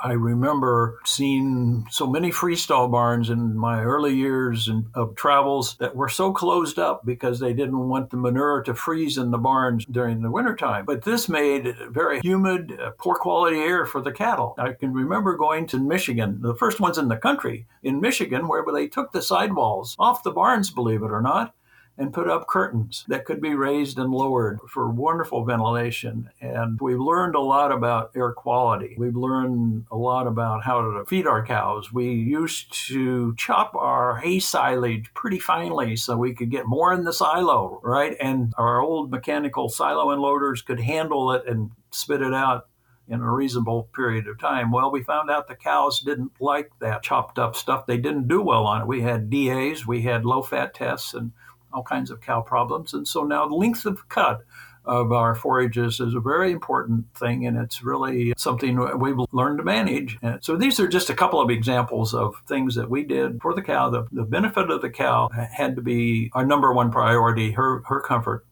I 0.02 0.12
remember 0.12 0.98
seeing 1.04 1.86
so 1.90 2.06
many 2.06 2.30
freestall 2.30 2.90
barns 2.90 3.30
in 3.30 3.56
my 3.56 3.82
early 3.82 4.14
years 4.14 4.70
of 4.94 5.14
travels 5.14 5.76
that 5.76 5.96
were 5.96 6.08
so 6.08 6.32
closed 6.32 6.78
up 6.78 7.04
because 7.04 7.40
they 7.40 7.52
didn't 7.52 7.88
want 7.88 8.10
the 8.10 8.16
manure 8.16 8.62
to 8.62 8.74
freeze 8.74 9.18
in 9.18 9.30
the 9.30 9.38
barns 9.38 9.84
during 9.86 10.22
the 10.22 10.30
wintertime. 10.30 10.84
But 10.84 11.02
this 11.02 11.28
made 11.28 11.74
very 11.90 12.20
humid, 12.20 12.78
uh, 12.80 12.90
poor 12.98 13.16
quality 13.16 13.58
air 13.58 13.86
for 13.86 14.00
the 14.00 14.12
cattle. 14.12 14.54
I 14.58 14.72
can 14.72 14.92
remember 14.92 15.36
going 15.36 15.66
to 15.68 15.78
Michigan, 15.78 16.40
the 16.42 16.54
first 16.54 16.80
ones 16.80 16.98
in 16.98 17.08
the 17.08 17.16
country 17.16 17.66
in 17.82 18.00
Michigan, 18.00 18.48
where 18.48 18.64
they 18.72 18.86
took 18.86 19.12
the 19.12 19.22
sidewalls 19.22 19.96
off 19.98 20.22
the 20.22 20.30
barns, 20.30 20.70
believe 20.70 21.02
it 21.02 21.10
or 21.10 21.22
not, 21.22 21.54
and 21.98 22.12
put 22.12 22.30
up 22.30 22.46
curtains 22.46 23.04
that 23.08 23.24
could 23.24 23.40
be 23.40 23.56
raised 23.56 23.98
and 23.98 24.12
lowered 24.12 24.60
for 24.68 24.88
wonderful 24.88 25.44
ventilation. 25.44 26.30
And 26.40 26.80
we've 26.80 27.00
learned 27.00 27.34
a 27.34 27.40
lot 27.40 27.72
about 27.72 28.12
air 28.14 28.32
quality. 28.32 28.94
We've 28.96 29.16
learned 29.16 29.86
a 29.90 29.96
lot 29.96 30.28
about 30.28 30.62
how 30.62 30.80
to 30.80 31.04
feed 31.06 31.26
our 31.26 31.44
cows. 31.44 31.92
We 31.92 32.12
used 32.12 32.72
to 32.86 33.34
chop 33.36 33.74
our 33.74 34.18
hay 34.18 34.38
silage 34.38 35.12
pretty 35.12 35.40
finely 35.40 35.96
so 35.96 36.16
we 36.16 36.34
could 36.34 36.50
get 36.50 36.66
more 36.66 36.92
in 36.94 37.02
the 37.02 37.12
silo, 37.12 37.80
right? 37.82 38.16
And 38.20 38.54
our 38.56 38.80
old 38.80 39.10
mechanical 39.10 39.68
silo 39.68 40.16
unloaders 40.16 40.64
could 40.64 40.80
handle 40.80 41.32
it 41.32 41.48
and 41.48 41.72
spit 41.90 42.22
it 42.22 42.32
out 42.32 42.68
in 43.08 43.20
a 43.20 43.32
reasonable 43.32 43.88
period 43.94 44.28
of 44.28 44.38
time. 44.38 44.70
Well, 44.70 44.90
we 44.90 45.02
found 45.02 45.30
out 45.30 45.48
the 45.48 45.54
cows 45.54 46.00
didn't 46.00 46.32
like 46.40 46.70
that 46.80 47.02
chopped 47.02 47.38
up 47.38 47.56
stuff. 47.56 47.86
They 47.86 47.96
didn't 47.96 48.28
do 48.28 48.42
well 48.42 48.66
on 48.66 48.82
it. 48.82 48.86
We 48.86 49.00
had 49.00 49.30
DAs, 49.30 49.86
we 49.86 50.02
had 50.02 50.24
low 50.24 50.42
fat 50.42 50.74
tests, 50.74 51.14
and 51.14 51.32
all 51.72 51.82
kinds 51.82 52.10
of 52.10 52.20
cow 52.20 52.40
problems. 52.40 52.94
And 52.94 53.06
so 53.06 53.24
now 53.24 53.46
the 53.46 53.54
length 53.54 53.86
of 53.86 54.08
cut 54.08 54.40
of 54.84 55.12
our 55.12 55.34
forages 55.34 56.00
is 56.00 56.14
a 56.14 56.20
very 56.20 56.50
important 56.50 57.04
thing, 57.14 57.46
and 57.46 57.58
it's 57.58 57.82
really 57.82 58.32
something 58.38 58.98
we've 58.98 59.18
learned 59.32 59.58
to 59.58 59.64
manage. 59.64 60.16
And 60.22 60.42
so 60.42 60.56
these 60.56 60.80
are 60.80 60.88
just 60.88 61.10
a 61.10 61.14
couple 61.14 61.42
of 61.42 61.50
examples 61.50 62.14
of 62.14 62.36
things 62.46 62.74
that 62.76 62.88
we 62.88 63.04
did 63.04 63.38
for 63.42 63.54
the 63.54 63.60
cow. 63.60 63.90
The, 63.90 64.06
the 64.10 64.24
benefit 64.24 64.70
of 64.70 64.80
the 64.80 64.88
cow 64.88 65.28
had 65.28 65.76
to 65.76 65.82
be 65.82 66.30
our 66.32 66.46
number 66.46 66.72
one 66.72 66.90
priority, 66.90 67.52
her, 67.52 67.82
her 67.86 68.00
comfort 68.00 68.46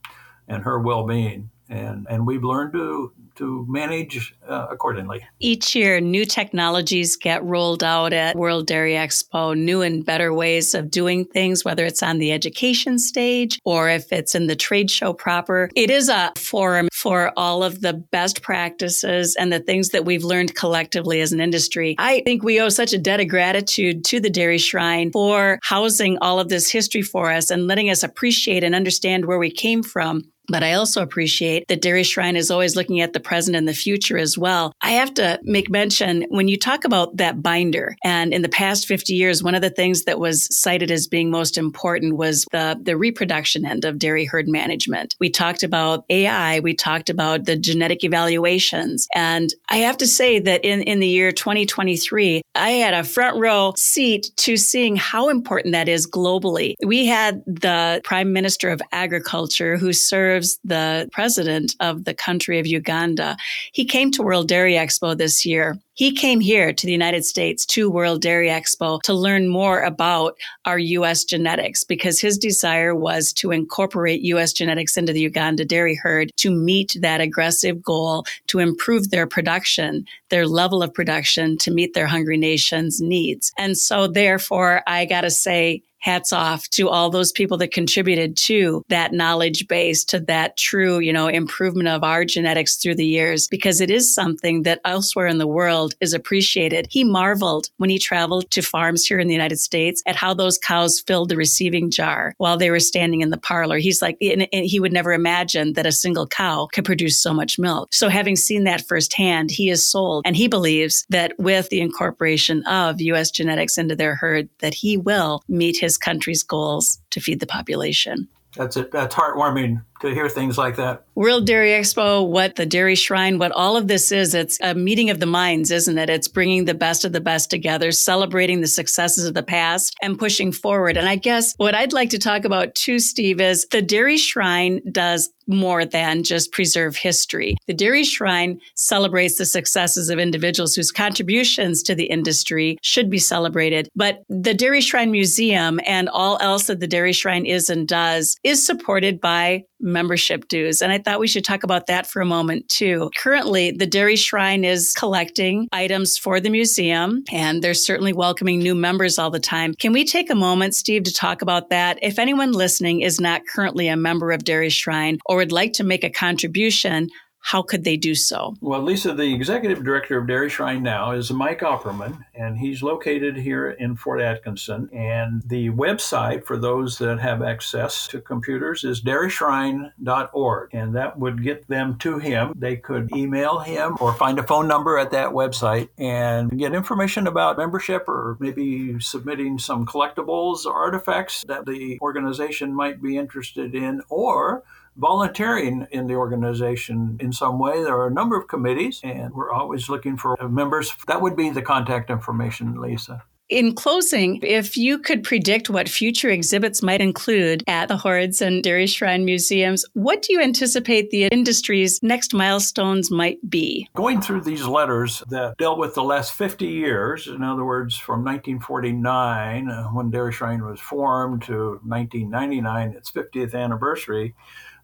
and 0.46 0.64
her 0.64 0.78
well-being. 0.78 1.50
And, 1.70 2.06
and 2.10 2.26
we've 2.26 2.44
learned 2.44 2.74
to 2.74 3.12
to 3.36 3.64
manage 3.68 4.34
uh, 4.48 4.66
accordingly. 4.70 5.26
Each 5.38 5.74
year, 5.74 6.00
new 6.00 6.24
technologies 6.24 7.16
get 7.16 7.44
rolled 7.44 7.84
out 7.84 8.12
at 8.12 8.36
World 8.36 8.66
Dairy 8.66 8.92
Expo, 8.92 9.56
new 9.56 9.82
and 9.82 10.04
better 10.04 10.32
ways 10.32 10.74
of 10.74 10.90
doing 10.90 11.24
things, 11.24 11.64
whether 11.64 11.84
it's 11.84 12.02
on 12.02 12.18
the 12.18 12.32
education 12.32 12.98
stage 12.98 13.58
or 13.64 13.88
if 13.88 14.12
it's 14.12 14.34
in 14.34 14.46
the 14.46 14.56
trade 14.56 14.90
show 14.90 15.12
proper. 15.12 15.70
It 15.74 15.90
is 15.90 16.08
a 16.08 16.32
forum 16.36 16.88
for 16.92 17.32
all 17.36 17.62
of 17.62 17.80
the 17.80 17.92
best 17.92 18.42
practices 18.42 19.36
and 19.36 19.52
the 19.52 19.60
things 19.60 19.90
that 19.90 20.04
we've 20.04 20.24
learned 20.24 20.54
collectively 20.54 21.20
as 21.20 21.32
an 21.32 21.40
industry. 21.40 21.94
I 21.98 22.22
think 22.24 22.42
we 22.42 22.60
owe 22.60 22.68
such 22.68 22.92
a 22.92 22.98
debt 22.98 23.20
of 23.20 23.28
gratitude 23.28 24.04
to 24.06 24.20
the 24.20 24.30
Dairy 24.30 24.58
Shrine 24.58 25.12
for 25.12 25.58
housing 25.62 26.18
all 26.18 26.40
of 26.40 26.48
this 26.48 26.70
history 26.70 27.02
for 27.02 27.30
us 27.30 27.50
and 27.50 27.66
letting 27.66 27.90
us 27.90 28.02
appreciate 28.02 28.64
and 28.64 28.74
understand 28.74 29.26
where 29.26 29.38
we 29.38 29.50
came 29.50 29.82
from 29.82 30.22
but 30.48 30.62
I 30.62 30.74
also 30.74 31.02
appreciate 31.02 31.66
that 31.68 31.82
Dairy 31.82 32.02
Shrine 32.02 32.36
is 32.36 32.50
always 32.50 32.76
looking 32.76 33.00
at 33.00 33.12
the 33.12 33.20
present 33.20 33.56
and 33.56 33.66
the 33.66 33.74
future 33.74 34.18
as 34.18 34.38
well. 34.38 34.72
I 34.80 34.92
have 34.92 35.14
to 35.14 35.38
make 35.42 35.70
mention 35.70 36.26
when 36.28 36.48
you 36.48 36.58
talk 36.58 36.84
about 36.84 37.16
that 37.16 37.42
binder, 37.42 37.96
and 38.04 38.32
in 38.32 38.42
the 38.42 38.48
past 38.48 38.86
50 38.86 39.14
years, 39.14 39.42
one 39.42 39.54
of 39.54 39.62
the 39.62 39.70
things 39.70 40.04
that 40.04 40.18
was 40.18 40.48
cited 40.56 40.90
as 40.90 41.06
being 41.06 41.30
most 41.30 41.58
important 41.58 42.16
was 42.16 42.44
the, 42.52 42.78
the 42.80 42.96
reproduction 42.96 43.66
end 43.66 43.84
of 43.84 43.98
dairy 43.98 44.24
herd 44.24 44.48
management. 44.48 45.14
We 45.20 45.30
talked 45.30 45.62
about 45.62 46.04
AI, 46.10 46.60
we 46.60 46.74
talked 46.74 47.10
about 47.10 47.44
the 47.44 47.56
genetic 47.56 48.04
evaluations. 48.04 49.06
And 49.14 49.50
I 49.70 49.78
have 49.78 49.96
to 49.98 50.06
say 50.06 50.38
that 50.40 50.64
in, 50.64 50.82
in 50.82 51.00
the 51.00 51.08
year 51.08 51.32
2023, 51.32 52.42
I 52.54 52.70
had 52.70 52.94
a 52.94 53.04
front 53.04 53.38
row 53.38 53.72
seat 53.76 54.30
to 54.38 54.56
seeing 54.56 54.96
how 54.96 55.28
important 55.28 55.72
that 55.72 55.88
is 55.88 56.08
globally. 56.08 56.74
We 56.84 57.06
had 57.06 57.42
the 57.46 58.00
Prime 58.04 58.32
Minister 58.32 58.70
of 58.70 58.80
Agriculture 58.92 59.76
who 59.76 59.92
served 59.92 60.35
serves 60.36 60.58
the 60.64 61.08
president 61.12 61.74
of 61.80 62.04
the 62.04 62.14
country 62.14 62.58
of 62.58 62.66
Uganda. 62.66 63.36
He 63.72 63.84
came 63.84 64.10
to 64.12 64.22
World 64.22 64.48
Dairy 64.48 64.74
Expo 64.74 65.16
this 65.16 65.46
year. 65.46 65.78
He 65.94 66.12
came 66.12 66.40
here 66.40 66.74
to 66.74 66.86
the 66.86 66.92
United 66.92 67.24
States 67.24 67.64
to 67.66 67.90
World 67.90 68.20
Dairy 68.20 68.48
Expo 68.48 69.00
to 69.02 69.14
learn 69.14 69.48
more 69.48 69.80
about 69.80 70.36
our 70.66 70.78
U.S. 70.78 71.24
genetics 71.24 71.84
because 71.84 72.20
his 72.20 72.36
desire 72.36 72.94
was 72.94 73.32
to 73.34 73.50
incorporate 73.50 74.20
U.S. 74.22 74.52
genetics 74.52 74.98
into 74.98 75.14
the 75.14 75.20
Uganda 75.20 75.64
dairy 75.64 75.94
herd 75.94 76.32
to 76.36 76.50
meet 76.50 76.98
that 77.00 77.22
aggressive 77.22 77.82
goal 77.82 78.26
to 78.48 78.58
improve 78.58 79.10
their 79.10 79.26
production, 79.26 80.04
their 80.28 80.46
level 80.46 80.82
of 80.82 80.92
production 80.92 81.56
to 81.58 81.70
meet 81.70 81.94
their 81.94 82.06
hungry 82.06 82.36
nation's 82.36 83.00
needs. 83.00 83.52
And 83.56 83.78
so 83.78 84.06
therefore, 84.06 84.82
I 84.86 85.06
got 85.06 85.22
to 85.22 85.30
say, 85.30 85.82
hats 86.06 86.32
off 86.32 86.68
to 86.70 86.88
all 86.88 87.10
those 87.10 87.32
people 87.32 87.56
that 87.58 87.72
contributed 87.72 88.36
to 88.36 88.84
that 88.88 89.12
knowledge 89.12 89.66
base, 89.66 90.04
to 90.04 90.20
that 90.20 90.56
true, 90.56 91.00
you 91.00 91.12
know, 91.12 91.26
improvement 91.26 91.88
of 91.88 92.04
our 92.04 92.24
genetics 92.24 92.76
through 92.76 92.94
the 92.94 93.04
years, 93.04 93.48
because 93.48 93.80
it 93.80 93.90
is 93.90 94.14
something 94.14 94.62
that 94.62 94.80
elsewhere 94.84 95.26
in 95.26 95.38
the 95.38 95.48
world 95.48 95.94
is 96.00 96.14
appreciated. 96.14 96.86
He 96.90 97.02
marveled 97.02 97.70
when 97.78 97.90
he 97.90 97.98
traveled 97.98 98.48
to 98.52 98.62
farms 98.62 99.04
here 99.04 99.18
in 99.18 99.26
the 99.26 99.34
United 99.34 99.58
States 99.58 100.00
at 100.06 100.14
how 100.14 100.32
those 100.32 100.58
cows 100.58 101.02
filled 101.08 101.28
the 101.28 101.36
receiving 101.36 101.90
jar 101.90 102.34
while 102.38 102.56
they 102.56 102.70
were 102.70 102.78
standing 102.78 103.20
in 103.20 103.30
the 103.30 103.36
parlor. 103.36 103.78
He's 103.78 104.00
like, 104.00 104.16
and, 104.20 104.46
and 104.52 104.64
he 104.64 104.78
would 104.78 104.92
never 104.92 105.12
imagine 105.12 105.72
that 105.72 105.86
a 105.86 105.92
single 105.92 106.28
cow 106.28 106.68
could 106.72 106.84
produce 106.84 107.20
so 107.20 107.34
much 107.34 107.58
milk. 107.58 107.88
So 107.92 108.08
having 108.08 108.36
seen 108.36 108.62
that 108.64 108.86
firsthand, 108.86 109.50
he 109.50 109.70
is 109.70 109.90
sold 109.90 110.22
and 110.24 110.36
he 110.36 110.46
believes 110.46 111.04
that 111.10 111.32
with 111.36 111.68
the 111.68 111.80
incorporation 111.80 112.64
of 112.66 113.00
U.S. 113.00 113.32
genetics 113.32 113.76
into 113.76 113.96
their 113.96 114.14
herd, 114.14 114.48
that 114.60 114.74
he 114.74 114.96
will 114.96 115.42
meet 115.48 115.76
his 115.76 115.95
country's 115.98 116.42
goals 116.42 117.00
to 117.10 117.20
feed 117.20 117.40
the 117.40 117.46
population. 117.46 118.28
That's 118.56 118.76
it. 118.76 118.90
That's 118.90 119.14
heartwarming 119.14 119.82
to 120.00 120.12
hear 120.12 120.28
things 120.28 120.58
like 120.58 120.76
that. 120.76 121.04
World 121.14 121.46
Dairy 121.46 121.70
Expo, 121.70 122.28
what 122.28 122.56
the 122.56 122.66
Dairy 122.66 122.94
Shrine, 122.94 123.38
what 123.38 123.52
all 123.52 123.76
of 123.76 123.88
this 123.88 124.12
is, 124.12 124.34
it's 124.34 124.58
a 124.60 124.74
meeting 124.74 125.08
of 125.10 125.20
the 125.20 125.26
minds, 125.26 125.70
isn't 125.70 125.96
it? 125.96 126.10
It's 126.10 126.28
bringing 126.28 126.66
the 126.66 126.74
best 126.74 127.04
of 127.04 127.12
the 127.12 127.20
best 127.20 127.50
together, 127.50 127.90
celebrating 127.90 128.60
the 128.60 128.66
successes 128.66 129.24
of 129.24 129.34
the 129.34 129.42
past 129.42 129.96
and 130.02 130.18
pushing 130.18 130.52
forward. 130.52 130.96
And 130.96 131.08
I 131.08 131.16
guess 131.16 131.54
what 131.56 131.74
I'd 131.74 131.92
like 131.92 132.10
to 132.10 132.18
talk 132.18 132.44
about 132.44 132.74
too, 132.74 132.98
Steve, 132.98 133.40
is 133.40 133.66
the 133.70 133.82
Dairy 133.82 134.18
Shrine 134.18 134.82
does 134.92 135.30
more 135.46 135.84
than 135.84 136.22
just 136.22 136.52
preserve 136.52 136.96
history. 136.96 137.56
The 137.66 137.74
Dairy 137.74 138.04
Shrine 138.04 138.60
celebrates 138.74 139.38
the 139.38 139.44
successes 139.44 140.10
of 140.10 140.18
individuals 140.18 140.74
whose 140.74 140.90
contributions 140.90 141.82
to 141.84 141.94
the 141.94 142.06
industry 142.06 142.78
should 142.82 143.10
be 143.10 143.18
celebrated. 143.18 143.88
But 143.94 144.22
the 144.28 144.54
Dairy 144.54 144.80
Shrine 144.80 145.10
Museum 145.10 145.80
and 145.86 146.08
all 146.08 146.38
else 146.40 146.66
that 146.66 146.80
the 146.80 146.86
Dairy 146.86 147.12
Shrine 147.12 147.46
is 147.46 147.70
and 147.70 147.86
does 147.86 148.36
is 148.42 148.66
supported 148.66 149.20
by 149.20 149.64
membership 149.86 150.48
dues. 150.48 150.82
And 150.82 150.92
I 150.92 150.98
thought 150.98 151.20
we 151.20 151.28
should 151.28 151.44
talk 151.44 151.62
about 151.62 151.86
that 151.86 152.06
for 152.06 152.20
a 152.20 152.26
moment 152.26 152.68
too. 152.68 153.10
Currently, 153.16 153.70
the 153.70 153.86
Dairy 153.86 154.16
Shrine 154.16 154.64
is 154.64 154.92
collecting 154.92 155.68
items 155.72 156.18
for 156.18 156.40
the 156.40 156.50
museum 156.50 157.22
and 157.32 157.62
they're 157.62 157.74
certainly 157.74 158.12
welcoming 158.12 158.58
new 158.58 158.74
members 158.74 159.18
all 159.18 159.30
the 159.30 159.40
time. 159.40 159.74
Can 159.74 159.92
we 159.92 160.04
take 160.04 160.30
a 160.30 160.34
moment, 160.34 160.74
Steve, 160.74 161.04
to 161.04 161.12
talk 161.12 161.40
about 161.40 161.70
that? 161.70 161.98
If 162.02 162.18
anyone 162.18 162.52
listening 162.52 163.00
is 163.00 163.20
not 163.20 163.42
currently 163.46 163.88
a 163.88 163.96
member 163.96 164.32
of 164.32 164.44
Dairy 164.44 164.70
Shrine 164.70 165.18
or 165.26 165.36
would 165.36 165.52
like 165.52 165.72
to 165.74 165.84
make 165.84 166.04
a 166.04 166.10
contribution, 166.10 167.08
how 167.46 167.62
could 167.62 167.84
they 167.84 167.96
do 167.96 168.12
so? 168.12 168.56
Well, 168.60 168.82
Lisa, 168.82 169.14
the 169.14 169.32
executive 169.32 169.84
director 169.84 170.18
of 170.18 170.26
Dairy 170.26 170.50
Shrine 170.50 170.82
now 170.82 171.12
is 171.12 171.30
Mike 171.30 171.60
Opperman, 171.60 172.24
and 172.34 172.58
he's 172.58 172.82
located 172.82 173.36
here 173.36 173.70
in 173.70 173.94
Fort 173.94 174.20
Atkinson. 174.20 174.90
And 174.92 175.42
the 175.46 175.70
website 175.70 176.42
for 176.44 176.56
those 176.56 176.98
that 176.98 177.20
have 177.20 177.42
access 177.42 178.08
to 178.08 178.20
computers 178.20 178.82
is 178.82 179.00
dairyshrine.org, 179.00 180.74
and 180.74 180.96
that 180.96 181.20
would 181.20 181.44
get 181.44 181.68
them 181.68 181.96
to 181.98 182.18
him. 182.18 182.52
They 182.56 182.78
could 182.78 183.14
email 183.14 183.60
him 183.60 183.96
or 184.00 184.12
find 184.14 184.40
a 184.40 184.42
phone 184.42 184.66
number 184.66 184.98
at 184.98 185.12
that 185.12 185.30
website 185.30 185.88
and 185.98 186.58
get 186.58 186.74
information 186.74 187.28
about 187.28 187.58
membership 187.58 188.08
or 188.08 188.36
maybe 188.40 188.98
submitting 188.98 189.60
some 189.60 189.86
collectibles 189.86 190.66
or 190.66 190.74
artifacts 190.74 191.44
that 191.46 191.64
the 191.64 191.96
organization 192.02 192.74
might 192.74 193.00
be 193.00 193.16
interested 193.16 193.76
in, 193.76 194.02
or 194.08 194.64
volunteering 194.96 195.86
in 195.90 196.06
the 196.06 196.14
organization 196.14 197.18
in 197.20 197.32
some 197.32 197.58
way. 197.58 197.82
There 197.82 197.96
are 197.96 198.06
a 198.06 198.12
number 198.12 198.36
of 198.36 198.48
committees, 198.48 199.00
and 199.04 199.34
we're 199.34 199.52
always 199.52 199.88
looking 199.88 200.16
for 200.16 200.36
members. 200.48 200.92
That 201.06 201.20
would 201.20 201.36
be 201.36 201.50
the 201.50 201.62
contact 201.62 202.10
information, 202.10 202.80
Lisa. 202.80 203.22
In 203.48 203.76
closing, 203.76 204.40
if 204.42 204.76
you 204.76 204.98
could 204.98 205.22
predict 205.22 205.70
what 205.70 205.88
future 205.88 206.28
exhibits 206.28 206.82
might 206.82 207.00
include 207.00 207.62
at 207.68 207.86
the 207.86 207.96
Hoards 207.96 208.42
and 208.42 208.60
Dairy 208.60 208.88
Shrine 208.88 209.24
museums, 209.24 209.84
what 209.92 210.22
do 210.22 210.32
you 210.32 210.40
anticipate 210.40 211.10
the 211.10 211.26
industry's 211.26 212.02
next 212.02 212.34
milestones 212.34 213.08
might 213.08 213.38
be? 213.48 213.88
Going 213.94 214.20
through 214.20 214.40
these 214.40 214.64
letters 214.64 215.22
that 215.28 215.56
dealt 215.58 215.78
with 215.78 215.94
the 215.94 216.02
last 216.02 216.32
50 216.32 216.66
years, 216.66 217.28
in 217.28 217.44
other 217.44 217.64
words, 217.64 217.96
from 217.96 218.24
1949, 218.24 219.70
uh, 219.70 219.84
when 219.90 220.10
Dairy 220.10 220.32
Shrine 220.32 220.64
was 220.64 220.80
formed, 220.80 221.42
to 221.42 221.78
1999, 221.84 222.94
its 222.94 223.12
50th 223.12 223.54
anniversary, 223.54 224.34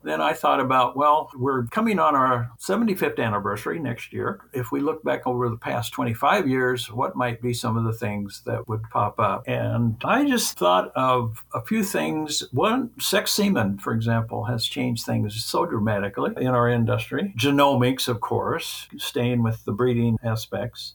then 0.04 0.20
I 0.20 0.32
thought 0.32 0.60
about, 0.60 0.96
well, 0.96 1.30
we're 1.34 1.64
coming 1.66 1.98
on 1.98 2.14
our 2.14 2.50
75th 2.58 3.18
anniversary 3.18 3.78
next 3.78 4.12
year. 4.12 4.40
If 4.52 4.72
we 4.72 4.80
look 4.80 5.02
back 5.02 5.26
over 5.26 5.48
the 5.48 5.56
past 5.56 5.92
25 5.92 6.48
years, 6.48 6.90
what 6.90 7.16
might 7.16 7.40
be 7.40 7.54
some 7.54 7.76
of 7.76 7.84
the 7.84 7.92
things 7.92 8.42
that 8.46 8.68
would 8.68 8.82
pop 8.90 9.18
up? 9.18 9.44
And 9.46 9.96
I 10.04 10.26
just 10.28 10.58
thought 10.58 10.92
of 10.96 11.44
a 11.54 11.62
few 11.62 11.84
things. 11.84 12.44
One, 12.52 12.90
sex 13.00 13.32
semen, 13.32 13.78
for 13.78 13.92
example, 13.92 14.44
has 14.44 14.66
changed 14.66 15.06
things 15.06 15.44
so 15.44 15.66
dramatically 15.66 16.32
in 16.36 16.48
our 16.48 16.68
industry. 16.68 17.34
Genomics, 17.38 18.08
of 18.08 18.20
course, 18.20 18.88
staying 18.98 19.42
with 19.42 19.64
the 19.64 19.72
breeding 19.72 20.18
aspects 20.22 20.94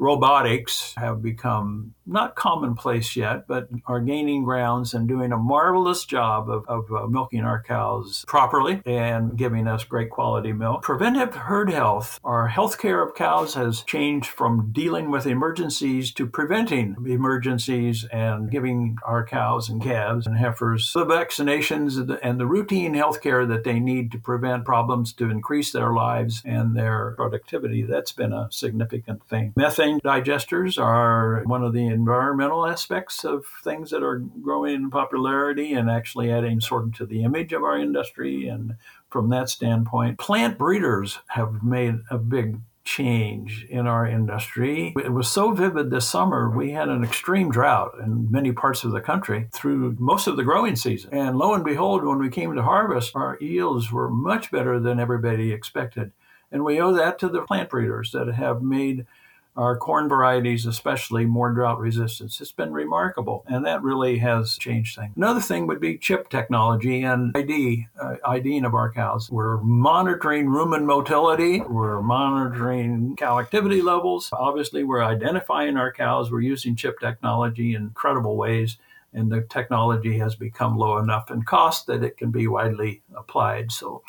robotics 0.00 0.94
have 0.96 1.22
become 1.22 1.94
not 2.06 2.34
commonplace 2.34 3.14
yet, 3.14 3.46
but 3.46 3.68
are 3.86 4.00
gaining 4.00 4.42
grounds 4.44 4.94
and 4.94 5.06
doing 5.06 5.30
a 5.30 5.36
marvelous 5.36 6.04
job 6.04 6.50
of, 6.50 6.64
of 6.66 6.90
uh, 6.90 7.06
milking 7.06 7.42
our 7.42 7.62
cows 7.62 8.24
properly 8.26 8.82
and 8.84 9.36
giving 9.36 9.68
us 9.68 9.84
great 9.84 10.10
quality 10.10 10.52
milk. 10.52 10.82
Preventive 10.82 11.34
herd 11.34 11.70
health, 11.70 12.18
our 12.24 12.48
health 12.48 12.78
care 12.78 13.02
of 13.02 13.14
cows 13.14 13.54
has 13.54 13.82
changed 13.82 14.28
from 14.28 14.72
dealing 14.72 15.10
with 15.10 15.26
emergencies 15.26 16.12
to 16.12 16.26
preventing 16.26 16.96
emergencies 17.06 18.04
and 18.10 18.50
giving 18.50 18.96
our 19.06 19.24
cows 19.24 19.68
and 19.68 19.82
calves 19.82 20.26
and 20.26 20.38
heifers 20.38 20.92
the 20.94 21.06
vaccinations 21.06 22.18
and 22.22 22.40
the 22.40 22.46
routine 22.46 22.94
health 22.94 23.20
care 23.20 23.46
that 23.46 23.64
they 23.64 23.78
need 23.78 24.10
to 24.10 24.18
prevent 24.18 24.64
problems 24.64 25.12
to 25.12 25.30
increase 25.30 25.72
their 25.72 25.92
lives 25.92 26.42
and 26.44 26.74
their 26.76 27.12
productivity. 27.16 27.82
That's 27.82 28.12
been 28.12 28.32
a 28.32 28.48
significant 28.50 29.28
thing. 29.28 29.52
Methane 29.56 29.89
digesters 29.98 30.80
are 30.80 31.42
one 31.44 31.64
of 31.64 31.72
the 31.72 31.86
environmental 31.86 32.66
aspects 32.66 33.24
of 33.24 33.44
things 33.64 33.90
that 33.90 34.02
are 34.02 34.18
growing 34.18 34.74
in 34.74 34.90
popularity 34.90 35.72
and 35.72 35.90
actually 35.90 36.30
adding 36.30 36.60
sort 36.60 36.84
of 36.84 36.94
to 36.96 37.06
the 37.06 37.24
image 37.24 37.52
of 37.52 37.64
our 37.64 37.78
industry. 37.78 38.46
And 38.46 38.76
from 39.10 39.30
that 39.30 39.48
standpoint, 39.48 40.18
plant 40.18 40.58
breeders 40.58 41.18
have 41.28 41.62
made 41.62 41.96
a 42.10 42.18
big 42.18 42.58
change 42.84 43.66
in 43.68 43.86
our 43.86 44.06
industry. 44.06 44.94
It 44.96 45.12
was 45.12 45.30
so 45.30 45.52
vivid 45.52 45.90
this 45.90 46.08
summer. 46.08 46.50
We 46.50 46.72
had 46.72 46.88
an 46.88 47.04
extreme 47.04 47.50
drought 47.50 47.92
in 48.02 48.30
many 48.30 48.52
parts 48.52 48.84
of 48.84 48.92
the 48.92 49.00
country 49.00 49.48
through 49.52 49.96
most 49.98 50.26
of 50.26 50.36
the 50.36 50.44
growing 50.44 50.76
season. 50.76 51.10
And 51.12 51.36
lo 51.36 51.54
and 51.54 51.64
behold, 51.64 52.04
when 52.04 52.18
we 52.18 52.30
came 52.30 52.54
to 52.54 52.62
harvest, 52.62 53.14
our 53.14 53.38
yields 53.40 53.92
were 53.92 54.10
much 54.10 54.50
better 54.50 54.80
than 54.80 54.98
everybody 54.98 55.52
expected. 55.52 56.12
And 56.50 56.64
we 56.64 56.80
owe 56.80 56.92
that 56.94 57.18
to 57.20 57.28
the 57.28 57.42
plant 57.42 57.70
breeders 57.70 58.10
that 58.12 58.26
have 58.28 58.62
made 58.62 59.06
our 59.56 59.76
corn 59.76 60.08
varieties, 60.08 60.64
especially 60.66 61.26
more 61.26 61.50
drought 61.50 61.78
resistance. 61.78 62.40
It's 62.40 62.52
been 62.52 62.72
remarkable, 62.72 63.44
and 63.46 63.64
that 63.66 63.82
really 63.82 64.18
has 64.18 64.56
changed 64.56 64.96
things. 64.96 65.12
Another 65.16 65.40
thing 65.40 65.66
would 65.66 65.80
be 65.80 65.98
chip 65.98 66.28
technology 66.28 67.02
and 67.02 67.36
ID, 67.36 67.88
uh, 68.00 68.16
IDing 68.24 68.64
of 68.64 68.74
our 68.74 68.92
cows. 68.92 69.30
We're 69.30 69.58
monitoring 69.58 70.46
rumen 70.46 70.84
motility, 70.84 71.60
we're 71.60 72.00
monitoring 72.00 73.16
cow 73.16 73.38
activity 73.38 73.82
levels. 73.82 74.30
Obviously, 74.32 74.84
we're 74.84 75.02
identifying 75.02 75.76
our 75.76 75.92
cows. 75.92 76.30
We're 76.30 76.40
using 76.40 76.76
chip 76.76 77.00
technology 77.00 77.74
in 77.74 77.82
incredible 77.82 78.36
ways 78.36 78.78
and 79.12 79.30
the 79.30 79.42
technology 79.42 80.18
has 80.18 80.34
become 80.34 80.76
low 80.76 80.98
enough 80.98 81.30
in 81.30 81.42
cost 81.42 81.86
that 81.86 82.04
it 82.04 82.16
can 82.16 82.30
be 82.30 82.46
widely 82.46 83.02
applied. 83.16 83.72
So 83.72 84.02